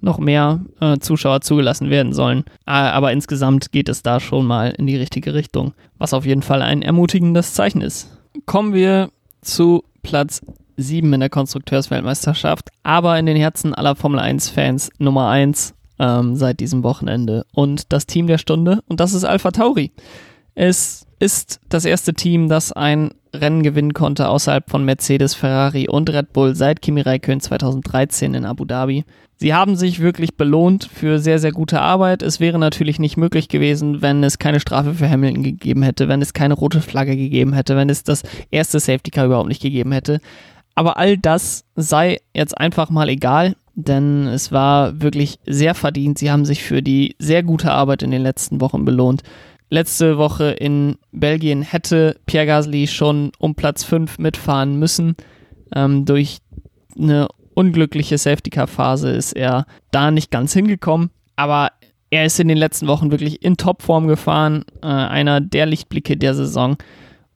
[0.00, 2.44] noch mehr äh, Zuschauer zugelassen werden sollen.
[2.64, 6.62] Aber insgesamt geht es da schon mal in die richtige Richtung, was auf jeden Fall
[6.62, 8.08] ein ermutigendes Zeichen ist.
[8.46, 9.10] Kommen wir
[9.42, 10.40] zu Platz
[10.76, 16.60] 7 in der Konstrukteursweltmeisterschaft, aber in den Herzen aller Formel 1-Fans Nummer 1 ähm, seit
[16.60, 17.44] diesem Wochenende.
[17.54, 19.92] Und das Team der Stunde, und das ist Alpha Tauri.
[20.54, 26.10] Es ist das erste Team, das ein Rennen gewinnen konnte außerhalb von Mercedes, Ferrari und
[26.10, 29.04] Red Bull seit Kimi Räikkönen 2013 in Abu Dhabi.
[29.36, 32.22] Sie haben sich wirklich belohnt für sehr, sehr gute Arbeit.
[32.22, 36.22] Es wäre natürlich nicht möglich gewesen, wenn es keine Strafe für Hamilton gegeben hätte, wenn
[36.22, 39.92] es keine rote Flagge gegeben hätte, wenn es das erste Safety Car überhaupt nicht gegeben
[39.92, 40.20] hätte.
[40.74, 46.18] Aber all das sei jetzt einfach mal egal, denn es war wirklich sehr verdient.
[46.18, 49.22] Sie haben sich für die sehr gute Arbeit in den letzten Wochen belohnt.
[49.70, 55.16] Letzte Woche in Belgien hätte Pierre Gasly schon um Platz 5 mitfahren müssen.
[55.74, 56.38] Ähm, durch
[56.98, 61.10] eine unglückliche Safety-Car-Phase ist er da nicht ganz hingekommen.
[61.36, 61.70] Aber
[62.10, 64.66] er ist in den letzten Wochen wirklich in Topform gefahren.
[64.82, 66.76] Äh, einer der Lichtblicke der Saison.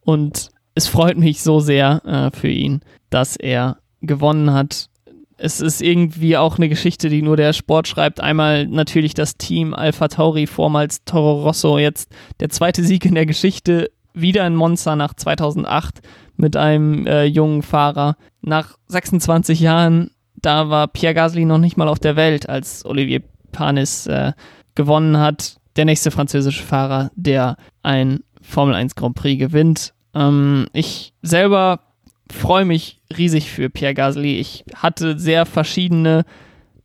[0.01, 4.89] Und es freut mich so sehr äh, für ihn, dass er gewonnen hat
[5.37, 8.19] es ist irgendwie auch eine Geschichte, die nur der Sport schreibt.
[8.19, 13.25] Einmal natürlich das Team Alpha Tauri, vormals Toro Rosso, jetzt der zweite Sieg in der
[13.25, 16.01] Geschichte, wieder in Monza nach 2008
[16.37, 18.15] mit einem äh, jungen Fahrer.
[18.41, 23.21] Nach 26 Jahren, da war Pierre Gasly noch nicht mal auf der Welt, als Olivier
[23.51, 24.33] Panis äh,
[24.73, 25.57] gewonnen hat.
[25.75, 29.93] Der nächste französische Fahrer, der ein Formel 1 Grand Prix gewinnt.
[30.15, 31.81] Ähm, ich selber
[32.31, 34.39] freue mich riesig für Pierre Gasly.
[34.39, 36.25] Ich hatte sehr verschiedene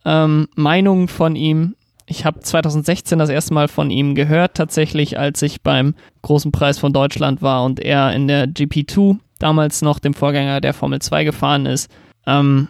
[0.04, 1.76] ähm, Meinungen von ihm.
[2.06, 6.78] Ich habe 2016 das erste Mal von ihm gehört, tatsächlich, als ich beim Großen Preis
[6.78, 11.24] von Deutschland war und er in der GP2, damals noch dem Vorgänger der Formel 2
[11.24, 11.90] gefahren ist.
[12.26, 12.68] Ähm,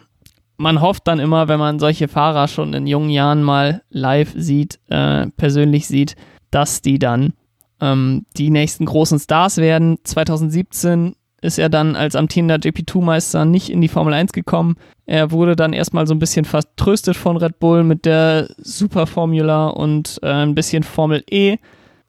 [0.57, 4.79] man hofft dann immer, wenn man solche Fahrer schon in jungen Jahren mal live sieht,
[4.89, 6.15] äh, persönlich sieht,
[6.51, 7.33] dass die dann
[7.81, 9.99] ähm, die nächsten großen Stars werden.
[10.05, 14.77] 2017 ist er dann als amtierender GP2-Meister nicht in die Formel 1 gekommen.
[15.07, 20.21] Er wurde dann erstmal so ein bisschen vertröstet von Red Bull mit der Superformula und
[20.23, 21.57] äh, ein bisschen Formel E.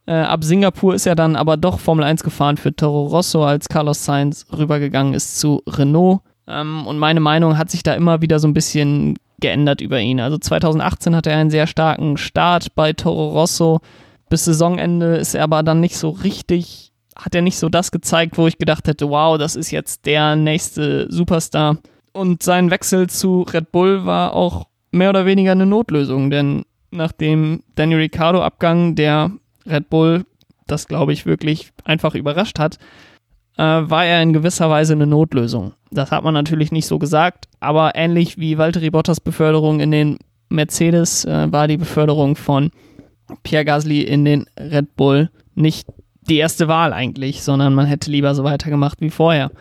[0.06, 3.68] Äh, ab Singapur ist er dann aber doch Formel 1 gefahren für Toro Rosso, als
[3.68, 6.22] Carlos Sainz rübergegangen ist zu Renault.
[6.48, 10.20] Ähm, und meine Meinung hat sich da immer wieder so ein bisschen geändert über ihn.
[10.20, 13.80] Also 2018 hatte er einen sehr starken Start bei Toro Rosso.
[14.30, 18.38] Bis Saisonende ist er aber dann nicht so richtig hat er nicht so das gezeigt,
[18.38, 21.78] wo ich gedacht hätte, wow, das ist jetzt der nächste Superstar.
[22.12, 27.12] Und sein Wechsel zu Red Bull war auch mehr oder weniger eine Notlösung, denn nach
[27.12, 29.32] dem Daniel Ricciardo Abgang, der
[29.66, 30.26] Red Bull,
[30.68, 32.78] das glaube ich wirklich einfach überrascht hat,
[33.58, 35.74] äh, war er in gewisser Weise eine Notlösung.
[35.92, 40.18] Das hat man natürlich nicht so gesagt, aber ähnlich wie Valtteri Bottas Beförderung in den
[40.50, 42.72] Mercedes äh, war die Beförderung von
[43.42, 45.88] Pierre Gasly in den Red Bull nicht
[46.28, 49.52] die erste Wahl eigentlich, sondern man hätte lieber so weitergemacht wie vorher.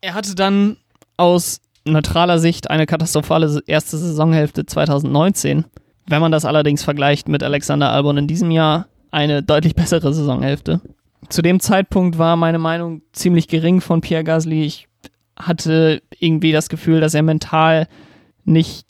[0.00, 0.76] Er hatte dann
[1.16, 5.64] aus neutraler Sicht eine katastrophale erste Saisonhälfte 2019.
[6.06, 10.80] Wenn man das allerdings vergleicht mit Alexander Albon in diesem Jahr, eine deutlich bessere Saisonhälfte.
[11.28, 14.64] Zu dem Zeitpunkt war meine Meinung ziemlich gering von Pierre Gasly.
[14.64, 14.88] Ich
[15.36, 17.86] hatte irgendwie das Gefühl, dass er mental
[18.44, 18.86] nicht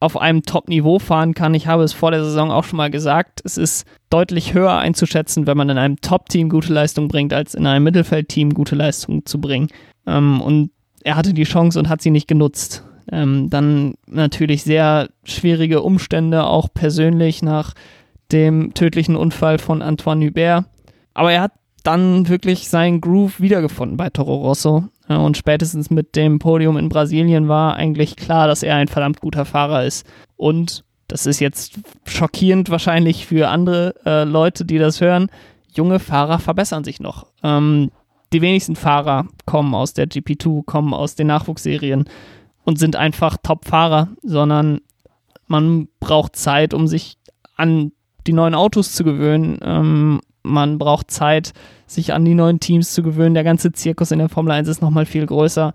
[0.00, 1.54] auf einem Top-Niveau fahren kann.
[1.54, 3.40] Ich habe es vor der Saison auch schon mal gesagt.
[3.44, 7.66] Es ist deutlich höher einzuschätzen, wenn man in einem Top-Team gute Leistung bringt, als in
[7.66, 9.68] einem Mittelfeld-Team gute Leistung zu bringen.
[10.06, 10.70] Ähm, und
[11.02, 12.84] er hatte die Chance und hat sie nicht genutzt.
[13.10, 17.74] Ähm, dann natürlich sehr schwierige Umstände, auch persönlich nach
[18.30, 20.66] dem tödlichen Unfall von Antoine Hubert.
[21.14, 24.84] Aber er hat dann wirklich seinen Groove wiedergefunden bei Toro Rosso.
[25.08, 29.44] Und spätestens mit dem Podium in Brasilien war eigentlich klar, dass er ein verdammt guter
[29.44, 30.06] Fahrer ist.
[30.36, 35.30] Und das ist jetzt schockierend wahrscheinlich für andere äh, Leute, die das hören.
[35.72, 37.26] Junge Fahrer verbessern sich noch.
[37.42, 37.90] Ähm,
[38.32, 42.04] die wenigsten Fahrer kommen aus der GP2, kommen aus den Nachwuchsserien
[42.64, 44.80] und sind einfach Top-Fahrer, sondern
[45.46, 47.16] man braucht Zeit, um sich
[47.56, 47.92] an
[48.26, 49.58] die neuen Autos zu gewöhnen.
[49.62, 51.52] Ähm, man braucht Zeit,
[51.86, 53.34] sich an die neuen Teams zu gewöhnen.
[53.34, 55.74] Der ganze Zirkus in der Formel 1 ist nochmal viel größer.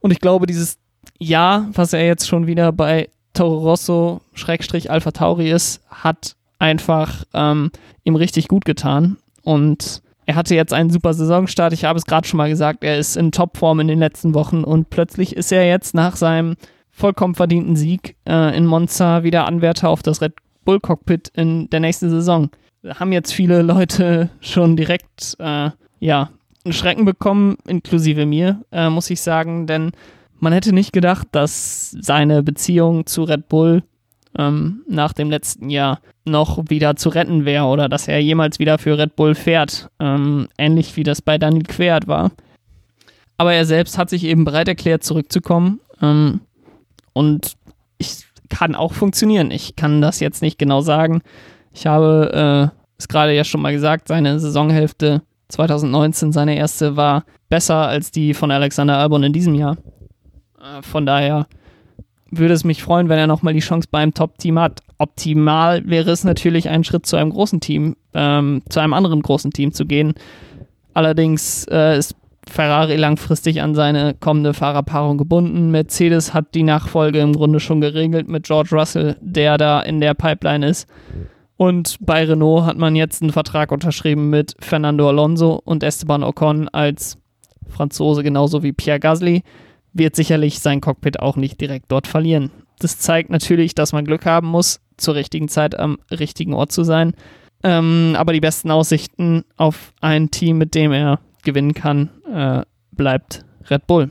[0.00, 0.78] Und ich glaube, dieses
[1.18, 7.24] Jahr, was er jetzt schon wieder bei Toro Rosso Schrägstrich Alpha Tauri ist, hat einfach
[7.34, 7.70] ähm,
[8.04, 9.16] ihm richtig gut getan.
[9.42, 11.72] Und er hatte jetzt einen super Saisonstart.
[11.72, 14.64] Ich habe es gerade schon mal gesagt, er ist in Topform in den letzten Wochen
[14.64, 16.56] und plötzlich ist er jetzt nach seinem
[16.90, 21.80] vollkommen verdienten Sieg äh, in Monza wieder Anwärter auf das Red Bull Cockpit in der
[21.80, 22.50] nächsten Saison
[22.84, 25.70] haben jetzt viele Leute schon direkt, äh,
[26.00, 26.30] ja,
[26.64, 29.92] einen Schrecken bekommen, inklusive mir, äh, muss ich sagen, denn
[30.38, 33.82] man hätte nicht gedacht, dass seine Beziehung zu Red Bull
[34.38, 38.78] ähm, nach dem letzten Jahr noch wieder zu retten wäre oder dass er jemals wieder
[38.78, 39.90] für Red Bull fährt.
[40.00, 42.30] Ähm, ähnlich wie das bei Daniel Quert war.
[43.36, 45.80] Aber er selbst hat sich eben bereit erklärt, zurückzukommen.
[46.00, 46.40] Ähm,
[47.12, 47.54] und
[47.98, 49.50] ich kann auch funktionieren.
[49.50, 51.22] Ich kann das jetzt nicht genau sagen.
[51.74, 57.24] Ich habe äh, es gerade ja schon mal gesagt, seine Saisonhälfte 2019, seine erste, war
[57.48, 59.76] besser als die von Alexander Albon in diesem Jahr.
[60.60, 61.46] Äh, von daher
[62.30, 64.80] würde es mich freuen, wenn er nochmal die Chance beim Top-Team hat.
[64.98, 69.50] Optimal wäre es natürlich, einen Schritt zu einem großen Team, ähm, zu einem anderen großen
[69.50, 70.14] Team zu gehen.
[70.94, 72.14] Allerdings äh, ist
[72.48, 75.70] Ferrari langfristig an seine kommende Fahrerpaarung gebunden.
[75.70, 80.14] Mercedes hat die Nachfolge im Grunde schon geregelt mit George Russell, der da in der
[80.14, 80.88] Pipeline ist.
[81.56, 86.68] Und bei Renault hat man jetzt einen Vertrag unterschrieben mit Fernando Alonso und Esteban Ocon
[86.68, 87.18] als
[87.68, 89.42] Franzose, genauso wie Pierre Gasly
[89.92, 92.50] wird sicherlich sein Cockpit auch nicht direkt dort verlieren.
[92.78, 96.84] Das zeigt natürlich, dass man Glück haben muss, zur richtigen Zeit am richtigen Ort zu
[96.84, 97.12] sein.
[97.62, 103.44] Ähm, aber die besten Aussichten auf ein Team, mit dem er gewinnen kann, äh, bleibt
[103.70, 104.10] Red Bull.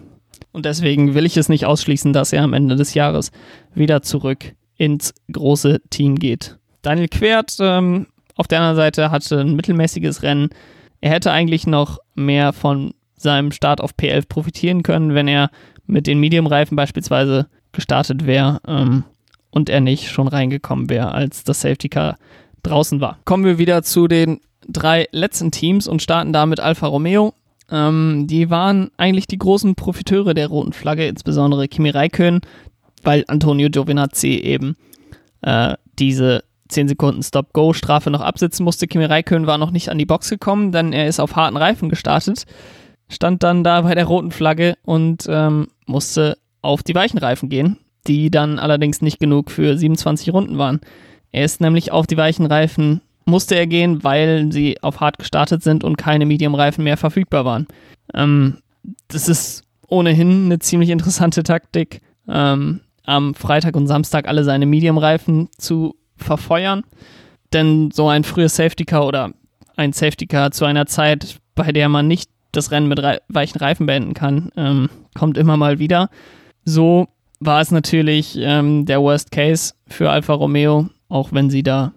[0.54, 3.32] Und deswegen will ich es nicht ausschließen, dass er am Ende des Jahres
[3.74, 6.58] wieder zurück ins große Team geht.
[6.82, 10.50] Daniel Quert ähm, auf der anderen Seite hatte ein mittelmäßiges Rennen.
[11.00, 15.52] Er hätte eigentlich noch mehr von seinem Start auf P11 profitieren können, wenn er
[15.86, 19.04] mit den Medium-Reifen beispielsweise gestartet wäre ähm,
[19.52, 22.18] und er nicht schon reingekommen wäre, als das Safety Car
[22.64, 23.20] draußen war.
[23.26, 27.34] Kommen wir wieder zu den drei letzten Teams und starten da mit Alfa Romeo.
[27.70, 32.42] Ähm, die waren eigentlich die großen Profiteure der roten Flagge, insbesondere Kimi Räikkönen,
[33.04, 34.76] weil Antonio Giovinazzi eben
[35.42, 38.88] äh, diese 10 Sekunden Stop-Go-Strafe noch absitzen musste.
[38.88, 41.90] Kimi Räikkönen war noch nicht an die Box gekommen, denn er ist auf harten Reifen
[41.90, 42.46] gestartet
[43.12, 47.78] stand dann da bei der roten Flagge und ähm, musste auf die weichen Reifen gehen,
[48.08, 50.80] die dann allerdings nicht genug für 27 Runden waren.
[51.32, 55.62] Er ist nämlich auf die weichen Reifen musste er gehen, weil sie auf hart gestartet
[55.62, 57.68] sind und keine Medium-Reifen mehr verfügbar waren.
[58.16, 58.58] Ähm,
[59.08, 65.50] das ist ohnehin eine ziemlich interessante Taktik, ähm, am Freitag und Samstag alle seine Medium-Reifen
[65.58, 66.84] zu verfeuern.
[67.54, 69.32] Denn so ein frühes Safety Car oder
[69.76, 73.86] ein Safety Car zu einer Zeit, bei der man nicht das Rennen mit weichen Reifen
[73.86, 76.10] beenden kann, ähm, kommt immer mal wieder.
[76.66, 77.08] So
[77.40, 81.94] war es natürlich ähm, der Worst Case für Alfa Romeo, auch wenn sie da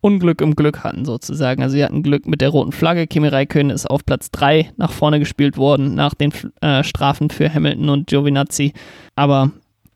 [0.00, 1.62] Unglück im Glück hatten sozusagen.
[1.62, 3.06] Also sie hatten Glück mit der roten Flagge.
[3.06, 7.52] Kimi Räikkönen ist auf Platz 3 nach vorne gespielt worden nach den äh, Strafen für
[7.52, 8.74] Hamilton und Giovinazzi.
[9.16, 9.50] Aber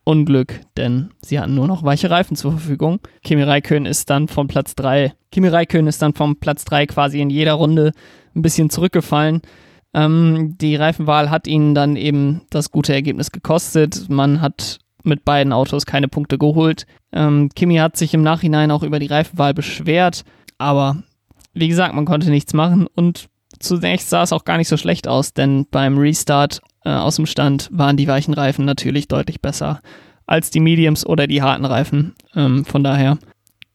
[0.09, 2.99] Unglück, denn sie hatten nur noch weiche Reifen zur Verfügung.
[3.23, 7.21] Kimi Räikkönen ist dann von Platz 3, Kimi Räikkönen ist dann vom Platz 3 quasi
[7.21, 7.91] in jeder Runde
[8.35, 9.43] ein bisschen zurückgefallen.
[9.93, 14.09] Ähm, die Reifenwahl hat ihnen dann eben das gute Ergebnis gekostet.
[14.09, 16.87] Man hat mit beiden Autos keine Punkte geholt.
[17.11, 20.23] Ähm, Kimi hat sich im Nachhinein auch über die Reifenwahl beschwert,
[20.57, 21.03] aber
[21.53, 23.29] wie gesagt, man konnte nichts machen und
[23.59, 27.25] zunächst sah es auch gar nicht so schlecht aus, denn beim Restart äh, aus dem
[27.25, 29.81] Stand waren die weichen Reifen natürlich deutlich besser
[30.25, 32.13] als die Mediums oder die harten Reifen.
[32.35, 33.17] Ähm, von daher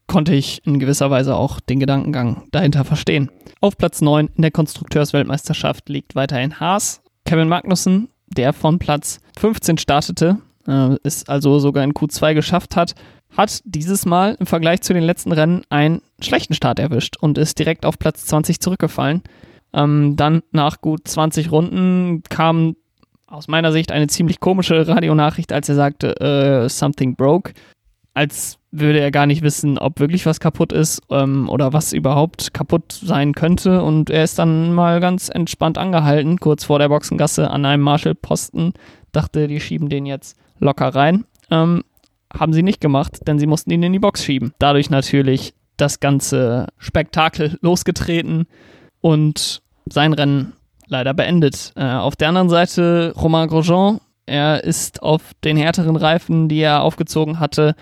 [0.07, 3.31] konnte ich in gewisser Weise auch den Gedankengang dahinter verstehen.
[3.61, 7.03] Auf Platz 9 in der Konstrukteursweltmeisterschaft liegt weiterhin Haas.
[7.25, 10.39] Kevin Magnussen, der von Platz 15 startete,
[10.69, 12.95] äh, es also sogar in Q2 geschafft hat,
[13.37, 17.59] hat dieses Mal im Vergleich zu den letzten Rennen einen schlechten Start erwischt und ist
[17.59, 19.23] direkt auf Platz 20 zurückgefallen.
[19.73, 22.77] Ähm, dann nach gut 20 Runden kam
[23.27, 27.53] aus meiner Sicht eine ziemlich komische Radionachricht, als er sagte, äh, something broke
[28.15, 32.55] als würde er gar nicht wissen, ob wirklich was kaputt ist ähm, oder was überhaupt
[32.55, 33.83] kaputt sein könnte.
[33.83, 38.73] Und er ist dann mal ganz entspannt angehalten, kurz vor der Boxengasse an einem Marshall-Posten.
[39.13, 41.25] Dachte, die schieben den jetzt locker rein.
[41.51, 41.83] Ähm,
[42.33, 44.55] haben sie nicht gemacht, denn sie mussten ihn in die Box schieben.
[44.59, 48.47] Dadurch natürlich das ganze Spektakel losgetreten
[49.01, 50.55] und sein Rennen
[50.87, 51.73] leider beendet.
[51.77, 54.01] Äh, auf der anderen Seite Romain Grosjean.
[54.27, 57.75] Er ist auf den härteren Reifen, die er aufgezogen hatte,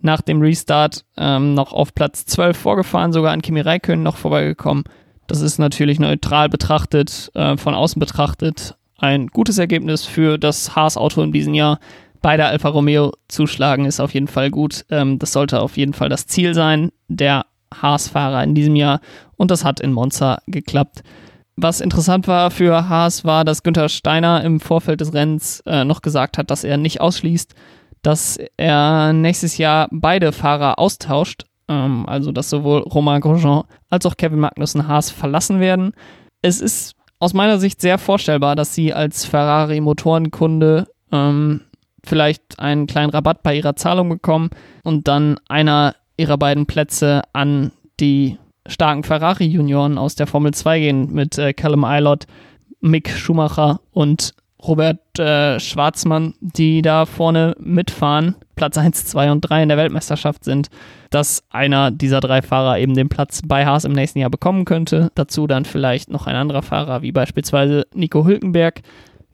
[0.00, 4.84] nach dem Restart ähm, noch auf Platz 12 vorgefahren, sogar an Kimi Räikkönen noch vorbeigekommen.
[5.26, 11.22] Das ist natürlich neutral betrachtet, äh, von außen betrachtet, ein gutes Ergebnis für das Haas-Auto
[11.22, 11.78] in diesem Jahr.
[12.20, 14.84] Bei der Alfa Romeo zuschlagen ist auf jeden Fall gut.
[14.90, 19.00] Ähm, das sollte auf jeden Fall das Ziel sein der Haas-Fahrer in diesem Jahr.
[19.36, 21.02] Und das hat in Monza geklappt.
[21.56, 26.02] Was interessant war für Haas war, dass Günther Steiner im Vorfeld des Rennens äh, noch
[26.02, 27.54] gesagt hat, dass er nicht ausschließt,
[28.02, 34.16] dass er nächstes Jahr beide Fahrer austauscht, ähm, also dass sowohl Romain Grosjean als auch
[34.16, 35.92] Kevin Magnussen Haas verlassen werden.
[36.42, 41.60] Es ist aus meiner Sicht sehr vorstellbar, dass sie als Ferrari-Motorenkunde ähm,
[42.04, 44.50] vielleicht einen kleinen Rabatt bei ihrer Zahlung bekommen
[44.82, 51.12] und dann einer ihrer beiden Plätze an die starken Ferrari-Junioren aus der Formel 2 gehen
[51.12, 52.26] mit äh, Callum Eilert,
[52.80, 59.64] Mick Schumacher und Robert äh, Schwarzmann, die da vorne mitfahren, Platz 1, 2 und 3
[59.64, 60.68] in der Weltmeisterschaft sind,
[61.10, 65.10] dass einer dieser drei Fahrer eben den Platz bei Haas im nächsten Jahr bekommen könnte.
[65.14, 68.80] Dazu dann vielleicht noch ein anderer Fahrer, wie beispielsweise Nico Hülkenberg,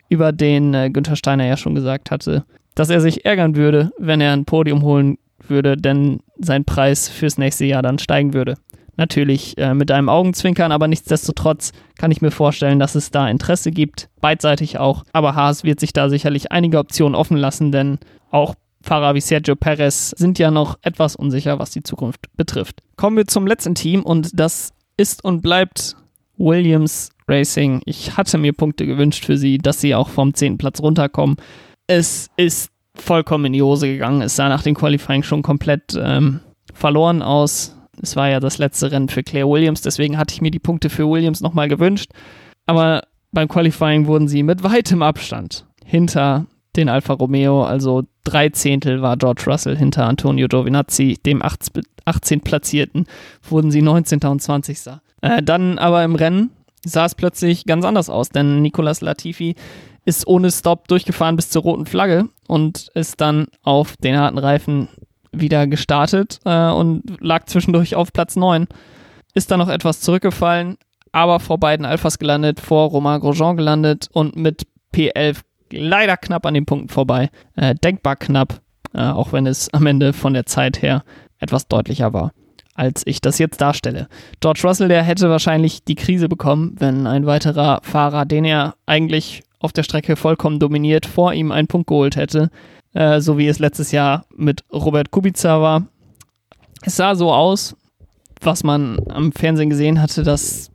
[0.08, 4.20] über den äh, Günther Steiner ja schon gesagt hatte, dass er sich ärgern würde, wenn
[4.20, 8.56] er ein Podium holen würde, denn sein Preis fürs nächste Jahr dann steigen würde.
[9.00, 13.70] Natürlich äh, mit einem Augenzwinkern, aber nichtsdestotrotz kann ich mir vorstellen, dass es da Interesse
[13.70, 15.04] gibt, beidseitig auch.
[15.14, 17.98] Aber Haas wird sich da sicherlich einige Optionen offen lassen, denn
[18.30, 22.82] auch Fahrer wie Sergio Perez sind ja noch etwas unsicher, was die Zukunft betrifft.
[22.96, 25.96] Kommen wir zum letzten Team und das ist und bleibt
[26.36, 27.80] Williams Racing.
[27.86, 30.58] Ich hatte mir Punkte gewünscht für sie, dass sie auch vom 10.
[30.58, 31.36] Platz runterkommen.
[31.86, 34.20] Es ist vollkommen in die Hose gegangen.
[34.20, 36.40] Es sah nach dem Qualifying schon komplett ähm,
[36.74, 37.74] verloren aus.
[38.02, 40.90] Es war ja das letzte Rennen für Claire Williams, deswegen hatte ich mir die Punkte
[40.90, 42.10] für Williams nochmal gewünscht.
[42.66, 46.46] Aber beim Qualifying wurden sie mit weitem Abstand hinter
[46.76, 53.06] den Alfa Romeo, also drei Zehntel war George Russell hinter Antonio Giovinazzi, dem 18 Platzierten,
[53.48, 54.20] wurden sie 19.
[54.20, 54.78] und 20.
[55.20, 56.50] Äh, dann aber im Rennen
[56.84, 59.56] sah es plötzlich ganz anders aus, denn Nicolas Latifi
[60.04, 64.88] ist ohne Stop durchgefahren bis zur roten Flagge und ist dann auf den harten Reifen
[65.32, 68.66] wieder gestartet äh, und lag zwischendurch auf Platz 9.
[69.34, 70.76] Ist dann noch etwas zurückgefallen,
[71.12, 75.40] aber vor beiden Alphas gelandet, vor Romain Grosjean gelandet und mit P11
[75.72, 77.30] leider knapp an den Punkten vorbei.
[77.56, 78.60] Äh, denkbar knapp,
[78.94, 81.04] äh, auch wenn es am Ende von der Zeit her
[81.38, 82.32] etwas deutlicher war,
[82.74, 84.08] als ich das jetzt darstelle.
[84.40, 89.42] George Russell, der hätte wahrscheinlich die Krise bekommen, wenn ein weiterer Fahrer, den er eigentlich
[89.58, 92.50] auf der Strecke vollkommen dominiert, vor ihm einen Punkt geholt hätte.
[92.92, 95.86] Äh, so wie es letztes Jahr mit Robert Kubica war.
[96.82, 97.76] Es sah so aus,
[98.40, 100.70] was man am Fernsehen gesehen hatte, dass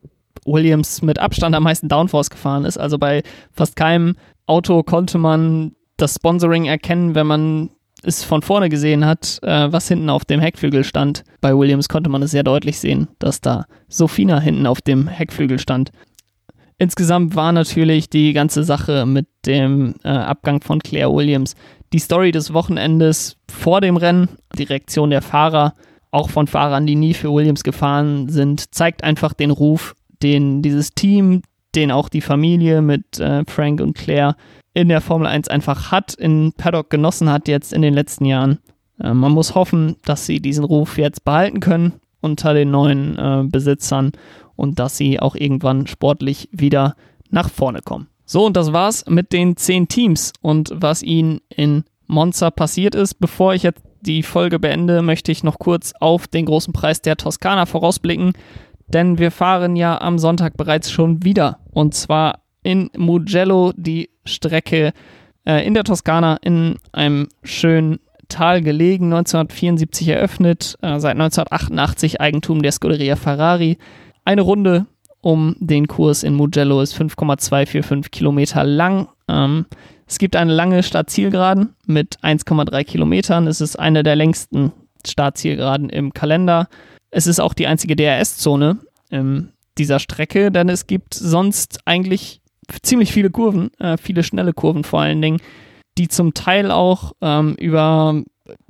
[0.45, 2.78] Williams mit Abstand am meisten Downforce gefahren ist.
[2.78, 7.70] Also bei fast keinem Auto konnte man das Sponsoring erkennen, wenn man
[8.03, 11.24] es von vorne gesehen hat, äh, was hinten auf dem Heckflügel stand.
[11.41, 15.57] Bei Williams konnte man es sehr deutlich sehen, dass da Sofina hinten auf dem Heckflügel
[15.57, 15.91] stand.
[16.78, 21.55] Insgesamt war natürlich die ganze Sache mit dem äh, Abgang von Claire Williams
[21.96, 24.28] die Story des Wochenendes vor dem Rennen,
[24.58, 25.76] die Reaktion der Fahrer,
[26.12, 30.89] auch von Fahrern, die nie für Williams gefahren sind, zeigt einfach den Ruf, den dieses
[30.89, 31.41] Team,
[31.74, 34.36] den auch die Familie mit äh, Frank und Claire
[34.74, 38.60] in der Formel 1 einfach hat, in Paddock genossen hat jetzt in den letzten Jahren.
[39.00, 43.46] Äh, man muss hoffen, dass sie diesen Ruf jetzt behalten können unter den neuen äh,
[43.48, 44.12] Besitzern
[44.58, 46.98] und dass sie auch irgendwann sportlich wieder
[47.30, 48.10] nach vorne kommen.
[48.26, 53.16] So, und das war's mit den zehn Teams und was ihnen in Monza passiert ist.
[53.16, 57.18] Bevor ich jetzt die Folge beende, möchte ich noch kurz auf den großen Preis der
[57.18, 58.34] Toskana vorausblicken,
[58.88, 64.94] denn wir fahren ja am Sonntag bereits schon wieder und zwar in Mugello die Strecke
[65.46, 72.64] äh, in der Toskana in einem schönen Tal gelegen, 1974 eröffnet, äh, seit 1988 Eigentum
[72.64, 73.78] der Scuderia Ferrari.
[74.24, 74.88] Eine Runde
[75.26, 79.08] um den Kurs in Mugello ist 5,245 Kilometer lang.
[79.28, 79.66] Ähm,
[80.06, 83.48] es gibt eine lange Startzielgeraden mit 1,3 Kilometern.
[83.48, 84.72] Es ist eine der längsten
[85.04, 86.68] Startzielgeraden im Kalender.
[87.10, 88.78] Es ist auch die einzige DRS-Zone
[89.10, 89.50] in
[89.80, 92.42] dieser Strecke, denn es gibt sonst eigentlich
[92.84, 95.42] ziemlich viele Kurven, äh, viele schnelle Kurven vor allen Dingen,
[95.98, 98.22] die zum Teil auch ähm, über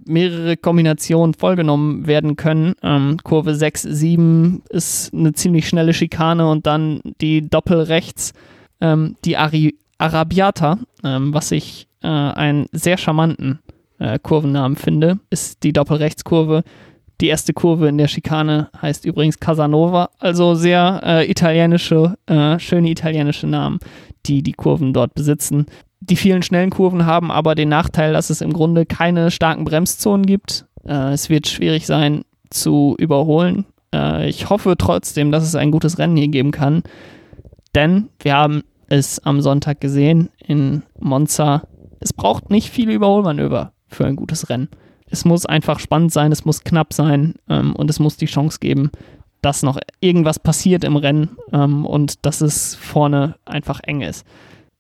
[0.06, 2.76] mehrere Kombinationen vollgenommen werden können.
[2.84, 8.34] Ähm, Kurve 6, 7 ist eine ziemlich schnelle Schikane und dann die Doppelrechts,
[8.82, 13.60] ähm, die Ari Arabiata, ähm, was ich äh, einen sehr charmanten
[13.99, 16.64] äh, Kurvennamen finde, ist die Doppelrechtskurve.
[17.22, 22.89] Die erste Kurve in der Schikane heißt übrigens Casanova, also sehr äh, italienische, äh, schöne
[22.89, 23.80] italienische Namen,
[24.26, 25.66] die die Kurven dort besitzen.
[25.99, 30.25] Die vielen schnellen Kurven haben aber den Nachteil, dass es im Grunde keine starken Bremszonen
[30.25, 30.65] gibt.
[30.85, 33.65] Äh, es wird schwierig sein zu überholen.
[33.93, 36.83] Äh, ich hoffe trotzdem, dass es ein gutes Rennen hier geben kann,
[37.73, 41.63] denn wir haben es am Sonntag gesehen in Monza.
[41.99, 44.69] Es braucht nicht viele Überholmanöver für ein gutes Rennen.
[45.09, 48.59] Es muss einfach spannend sein, es muss knapp sein ähm, und es muss die Chance
[48.59, 48.91] geben,
[49.41, 54.25] dass noch irgendwas passiert im Rennen ähm, und dass es vorne einfach eng ist.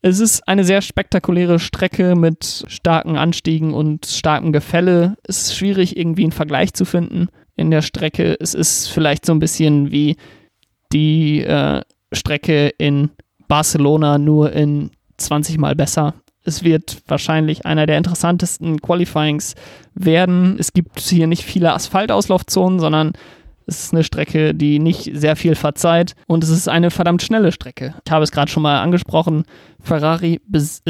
[0.07, 5.17] Es ist eine sehr spektakuläre Strecke mit starken Anstiegen und starkem Gefälle.
[5.23, 8.37] Es ist schwierig, irgendwie einen Vergleich zu finden in der Strecke.
[8.39, 10.15] Es ist vielleicht so ein bisschen wie
[10.93, 11.81] die äh,
[12.13, 13.09] Strecke in
[13.47, 16.13] Barcelona, nur in 20 Mal besser.
[16.43, 19.55] Es wird wahrscheinlich einer der interessantesten Qualifyings
[19.95, 20.57] werden.
[20.59, 23.13] Es gibt hier nicht viele Asphaltauslaufzonen, sondern
[23.67, 27.51] es ist eine Strecke, die nicht sehr viel verzeiht und es ist eine verdammt schnelle
[27.51, 27.95] Strecke.
[28.05, 29.43] Ich habe es gerade schon mal angesprochen.
[29.81, 30.83] Ferrari ist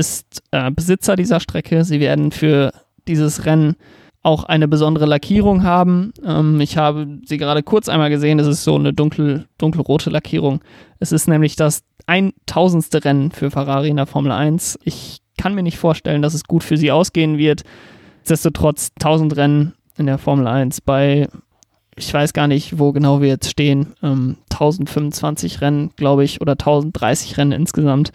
[0.51, 1.83] äh, Besitzer dieser Strecke.
[1.83, 2.71] Sie werden für
[3.07, 3.75] dieses Rennen
[4.23, 6.11] auch eine besondere Lackierung haben.
[6.25, 8.39] Ähm, ich habe sie gerade kurz einmal gesehen.
[8.39, 10.61] Es ist so eine dunkel, dunkelrote Lackierung.
[10.99, 13.05] Es ist nämlich das 1000.
[13.05, 14.79] Rennen für Ferrari in der Formel 1.
[14.83, 17.63] Ich kann mir nicht vorstellen, dass es gut für sie ausgehen wird.
[18.19, 21.27] Nichtsdestotrotz 1000 Rennen in der Formel 1 bei
[21.95, 26.53] ich weiß gar nicht, wo genau wir jetzt stehen, ähm, 1025 Rennen, glaube ich, oder
[26.53, 28.11] 1030 Rennen insgesamt.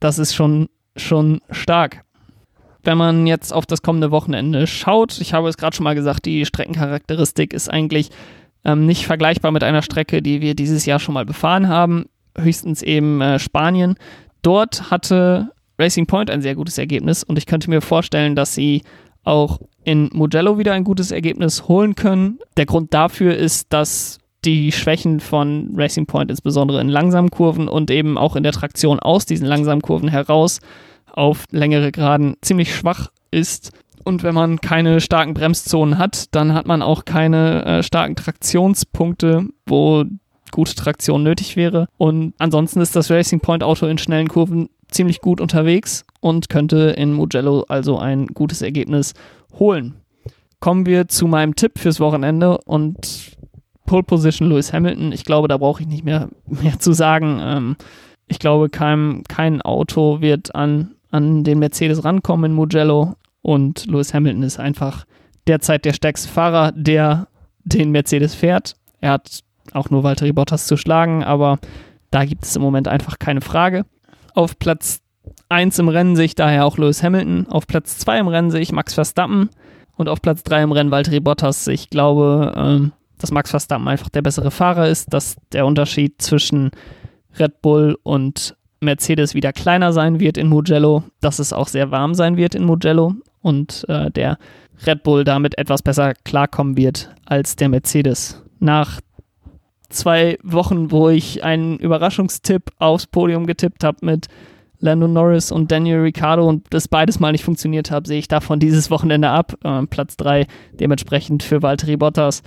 [0.00, 2.02] Das ist schon, schon stark.
[2.84, 6.24] Wenn man jetzt auf das kommende Wochenende schaut, ich habe es gerade schon mal gesagt,
[6.24, 8.10] die Streckencharakteristik ist eigentlich
[8.64, 12.06] ähm, nicht vergleichbar mit einer Strecke, die wir dieses Jahr schon mal befahren haben,
[12.38, 13.96] höchstens eben äh, Spanien.
[14.42, 18.82] Dort hatte Racing Point ein sehr gutes Ergebnis und ich könnte mir vorstellen, dass sie
[19.26, 22.38] auch in Mugello wieder ein gutes Ergebnis holen können.
[22.56, 27.90] Der Grund dafür ist, dass die Schwächen von Racing Point insbesondere in langsamen Kurven und
[27.90, 30.60] eben auch in der Traktion aus diesen langsamen Kurven heraus
[31.12, 33.72] auf längere Geraden ziemlich schwach ist.
[34.04, 39.48] Und wenn man keine starken Bremszonen hat, dann hat man auch keine äh, starken Traktionspunkte,
[39.66, 40.04] wo
[40.52, 41.88] gute Traktion nötig wäre.
[41.96, 46.90] Und ansonsten ist das Racing Point Auto in schnellen Kurven ziemlich gut unterwegs und könnte
[46.90, 49.14] in Mugello also ein gutes Ergebnis
[49.60, 49.94] holen.
[50.58, 53.36] Kommen wir zu meinem Tipp fürs Wochenende und
[53.86, 55.12] Pole Position Lewis Hamilton.
[55.12, 57.38] Ich glaube, da brauche ich nicht mehr, mehr zu sagen.
[57.40, 57.76] Ähm,
[58.26, 64.12] ich glaube, kein, kein Auto wird an, an den Mercedes rankommen in Mugello und Lewis
[64.12, 65.04] Hamilton ist einfach
[65.46, 67.28] derzeit der stärkste Fahrer, der
[67.62, 68.74] den Mercedes fährt.
[69.00, 71.60] Er hat auch nur Valtteri Bottas zu schlagen, aber
[72.10, 73.84] da gibt es im Moment einfach keine Frage.
[74.34, 75.02] Auf Platz
[75.48, 77.46] 1 im Rennen sehe ich daher auch Lewis Hamilton.
[77.48, 79.50] Auf Platz 2 im Rennen sehe ich Max Verstappen.
[79.96, 81.66] Und auf Platz 3 im Rennen Valtteri Bottas.
[81.68, 86.70] Ich glaube, ähm, dass Max Verstappen einfach der bessere Fahrer ist, dass der Unterschied zwischen
[87.38, 92.14] Red Bull und Mercedes wieder kleiner sein wird in Mugello, dass es auch sehr warm
[92.14, 94.38] sein wird in Mugello und äh, der
[94.86, 98.42] Red Bull damit etwas besser klarkommen wird als der Mercedes.
[98.58, 99.00] Nach
[99.88, 104.26] zwei Wochen, wo ich einen Überraschungstipp aufs Podium getippt habe mit
[104.80, 108.60] Lando Norris und Daniel Ricciardo und das beides mal nicht funktioniert hat, sehe ich davon
[108.60, 109.54] dieses Wochenende ab.
[109.64, 112.42] Äh, Platz 3 dementsprechend für Valtteri Bottas.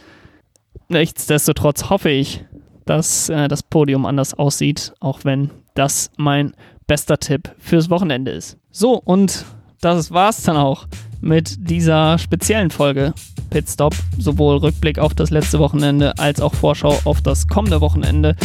[0.88, 2.44] Nichtsdestotrotz hoffe ich,
[2.86, 6.54] dass äh, das Podium anders aussieht, auch wenn das mein
[6.88, 8.58] bester Tipp fürs Wochenende ist.
[8.72, 9.46] So, und
[9.82, 10.88] das war's dann auch
[11.22, 13.14] mit dieser speziellen Folge
[13.50, 13.96] Pitstop.
[14.18, 18.36] Sowohl Rückblick auf das letzte Wochenende als auch Vorschau auf das kommende Wochenende.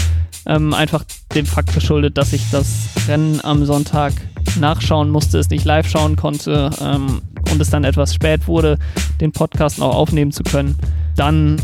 [0.47, 4.13] Ähm, einfach dem Fakt geschuldet, dass ich das Rennen am Sonntag
[4.59, 8.79] nachschauen musste, es nicht live schauen konnte ähm, und es dann etwas spät wurde,
[9.21, 10.77] den Podcast noch aufnehmen zu können.
[11.17, 11.61] Dann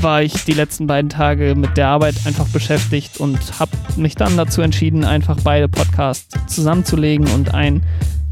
[0.00, 4.36] war ich die letzten beiden Tage mit der Arbeit einfach beschäftigt und habe mich dann
[4.36, 7.82] dazu entschieden, einfach beide Podcasts zusammenzulegen und einen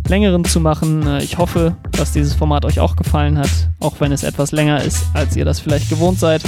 [0.09, 1.07] längeren zu machen.
[1.07, 4.83] Äh, ich hoffe, dass dieses Format euch auch gefallen hat, auch wenn es etwas länger
[4.83, 6.43] ist, als ihr das vielleicht gewohnt seid.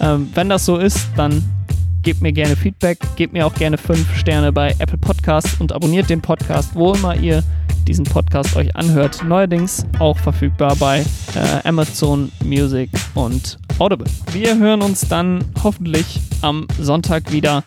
[0.00, 1.42] Ähm, wenn das so ist, dann
[2.02, 6.10] gebt mir gerne Feedback, gebt mir auch gerne 5 Sterne bei Apple Podcasts und abonniert
[6.10, 7.42] den Podcast, wo immer ihr
[7.86, 9.22] diesen Podcast euch anhört.
[9.24, 14.06] Neuerdings auch verfügbar bei äh, Amazon Music und Audible.
[14.32, 17.64] Wir hören uns dann hoffentlich am Sonntag wieder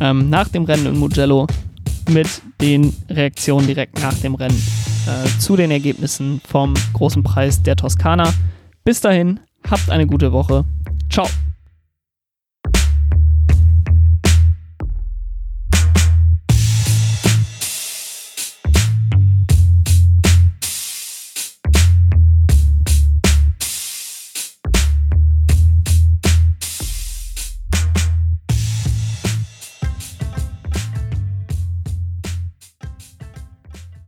[0.00, 1.46] ähm, nach dem Rennen in Mugello
[2.10, 4.60] mit den Reaktionen direkt nach dem Rennen
[5.06, 8.32] äh, zu den Ergebnissen vom großen Preis der Toskana.
[8.84, 10.64] Bis dahin, habt eine gute Woche.
[11.08, 11.28] Ciao.